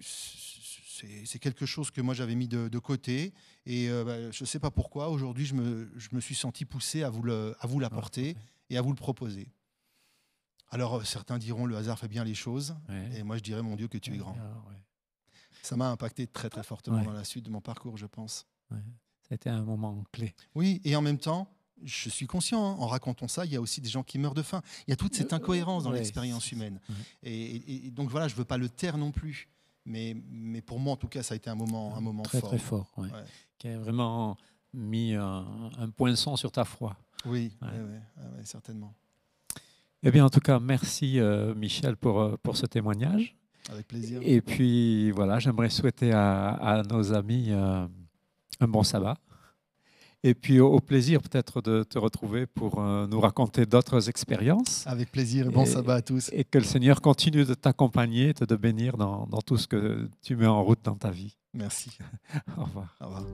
c'est 0.00 1.38
quelque 1.38 1.66
chose 1.66 1.90
que 1.90 2.00
moi 2.00 2.14
j'avais 2.14 2.34
mis 2.34 2.46
de, 2.48 2.68
de 2.68 2.78
côté 2.78 3.32
et 3.66 3.88
bah, 3.88 4.30
je 4.30 4.42
ne 4.42 4.46
sais 4.46 4.58
pas 4.58 4.70
pourquoi 4.70 5.08
aujourd'hui 5.08 5.46
je 5.46 5.54
me, 5.54 5.90
je 5.96 6.08
me 6.12 6.20
suis 6.20 6.34
senti 6.34 6.64
poussé 6.64 7.02
à 7.02 7.10
vous 7.10 7.22
le- 7.22 7.56
à 7.60 7.66
vous 7.66 7.80
l'apporter 7.80 8.36
et 8.70 8.76
à 8.76 8.82
vous 8.82 8.90
le 8.90 8.96
proposer. 8.96 9.48
Alors 10.68 11.04
certains 11.06 11.38
diront 11.38 11.66
le 11.66 11.76
hasard 11.76 11.98
fait 11.98 12.08
bien 12.08 12.24
les 12.24 12.34
choses 12.34 12.76
Ouais. 12.88 13.10
et 13.18 13.22
moi 13.22 13.36
je 13.36 13.42
dirais 13.42 13.62
mon 13.62 13.76
Dieu 13.76 13.88
que 13.88 13.98
tu 13.98 14.12
es 14.14 14.16
grand. 14.18 14.36
Ah, 14.38 14.68
ouais. 14.68 14.76
Ça 15.62 15.76
m'a 15.76 15.90
impacté 15.90 16.26
très 16.26 16.50
très 16.50 16.62
fortement 16.62 16.98
Ouais. 16.98 17.04
dans 17.04 17.12
la 17.12 17.24
suite 17.24 17.44
de 17.44 17.50
mon 17.50 17.60
parcours, 17.60 17.96
je 17.96 18.06
pense. 18.06 18.46
Ça 18.70 18.76
a 19.30 19.34
été 19.34 19.48
un 19.48 19.62
moment 19.62 20.02
clé. 20.12 20.34
Oui, 20.54 20.80
et 20.84 20.96
en 20.96 21.02
même 21.02 21.18
temps, 21.18 21.46
je 21.84 22.08
suis 22.10 22.26
conscient, 22.26 22.64
hein, 22.64 22.76
en 22.78 22.86
racontant 22.86 23.28
ça, 23.28 23.44
il 23.44 23.52
y 23.52 23.56
a 23.56 23.60
aussi 23.60 23.80
des 23.80 23.88
gens 23.88 24.02
qui 24.02 24.18
meurent 24.18 24.34
de 24.34 24.42
faim. 24.42 24.60
Il 24.86 24.90
y 24.90 24.92
a 24.92 24.96
toute 24.96 25.14
cette 25.14 25.32
Euh, 25.32 25.36
incohérence 25.36 25.84
dans 25.84 25.90
ouais, 25.90 25.98
l'expérience 25.98 26.50
humaine. 26.52 26.80
ouais. 26.88 27.30
Et, 27.30 27.90
donc 27.90 28.10
voilà, 28.10 28.28
je 28.28 28.34
ne 28.34 28.38
veux 28.38 28.44
pas 28.44 28.56
le 28.58 28.68
taire 28.68 28.98
non 28.98 29.10
plus. 29.12 29.48
Mais, 29.84 30.16
mais 30.30 30.60
pour 30.60 30.78
moi, 30.78 30.92
en 30.92 30.96
tout 30.96 31.08
cas, 31.08 31.22
ça 31.24 31.34
a 31.34 31.36
été 31.36 31.50
un 31.50 31.54
moment, 31.56 31.96
un 31.96 32.00
moment 32.00 32.22
très 32.22 32.40
fort. 32.40 32.48
très 32.50 32.58
fort. 32.58 32.92
ouais. 32.98 33.10
Ouais. 33.10 33.24
Qui 33.58 33.68
a 33.68 33.78
vraiment 33.78 34.36
mis 34.72 35.14
un, 35.14 35.44
un 35.78 35.90
poinçon 35.90 36.36
sur 36.36 36.50
ta 36.52 36.64
foi. 36.64 36.96
Oui, 37.24 37.52
Ouais. 37.62 37.68
ouais, 37.68 37.74
ouais, 37.78 37.82
ouais, 37.84 38.38
ouais, 38.38 38.44
certainement. 38.44 38.94
Eh 40.04 40.10
bien, 40.10 40.24
en 40.24 40.30
tout 40.30 40.40
cas, 40.40 40.58
merci 40.60 41.20
euh, 41.20 41.54
Michel 41.54 41.96
pour, 41.96 42.20
euh, 42.20 42.36
pour 42.42 42.56
ce 42.56 42.66
témoignage. 42.66 43.36
Avec 43.70 43.86
plaisir. 43.86 44.20
Et 44.24 44.40
puis 44.40 45.10
voilà, 45.12 45.38
j'aimerais 45.38 45.70
souhaiter 45.70 46.12
à, 46.12 46.48
à 46.50 46.82
nos 46.82 47.12
amis 47.12 47.46
euh, 47.50 47.86
un 48.60 48.68
bon 48.68 48.82
sabbat. 48.82 49.16
Et 50.24 50.34
puis 50.34 50.60
au, 50.60 50.68
au 50.72 50.78
plaisir 50.80 51.20
peut-être 51.20 51.60
de 51.62 51.82
te 51.82 51.98
retrouver 51.98 52.46
pour 52.46 52.80
euh, 52.80 53.06
nous 53.08 53.18
raconter 53.20 53.66
d'autres 53.66 54.08
expériences. 54.08 54.86
Avec 54.86 55.10
plaisir 55.10 55.46
et 55.46 55.50
bon 55.50 55.62
Et- 55.64 55.66
sabbat 55.66 55.96
à 55.96 56.02
tous. 56.02 56.30
Et 56.32 56.44
que 56.44 56.58
le 56.58 56.64
Seigneur 56.64 57.00
continue 57.00 57.44
de 57.44 57.54
t'accompagner, 57.54 58.28
et 58.30 58.46
de 58.46 58.56
bénir 58.56 58.96
dans, 58.96 59.26
dans 59.26 59.40
tout 59.40 59.56
ce 59.56 59.66
que 59.66 60.08
tu 60.22 60.36
mets 60.36 60.46
en 60.46 60.62
route 60.62 60.80
dans 60.84 60.94
ta 60.96 61.10
vie. 61.10 61.36
Merci. 61.54 61.90
Au 62.56 62.62
revoir. 62.64 62.96
Au 63.00 63.06
revoir. 63.06 63.24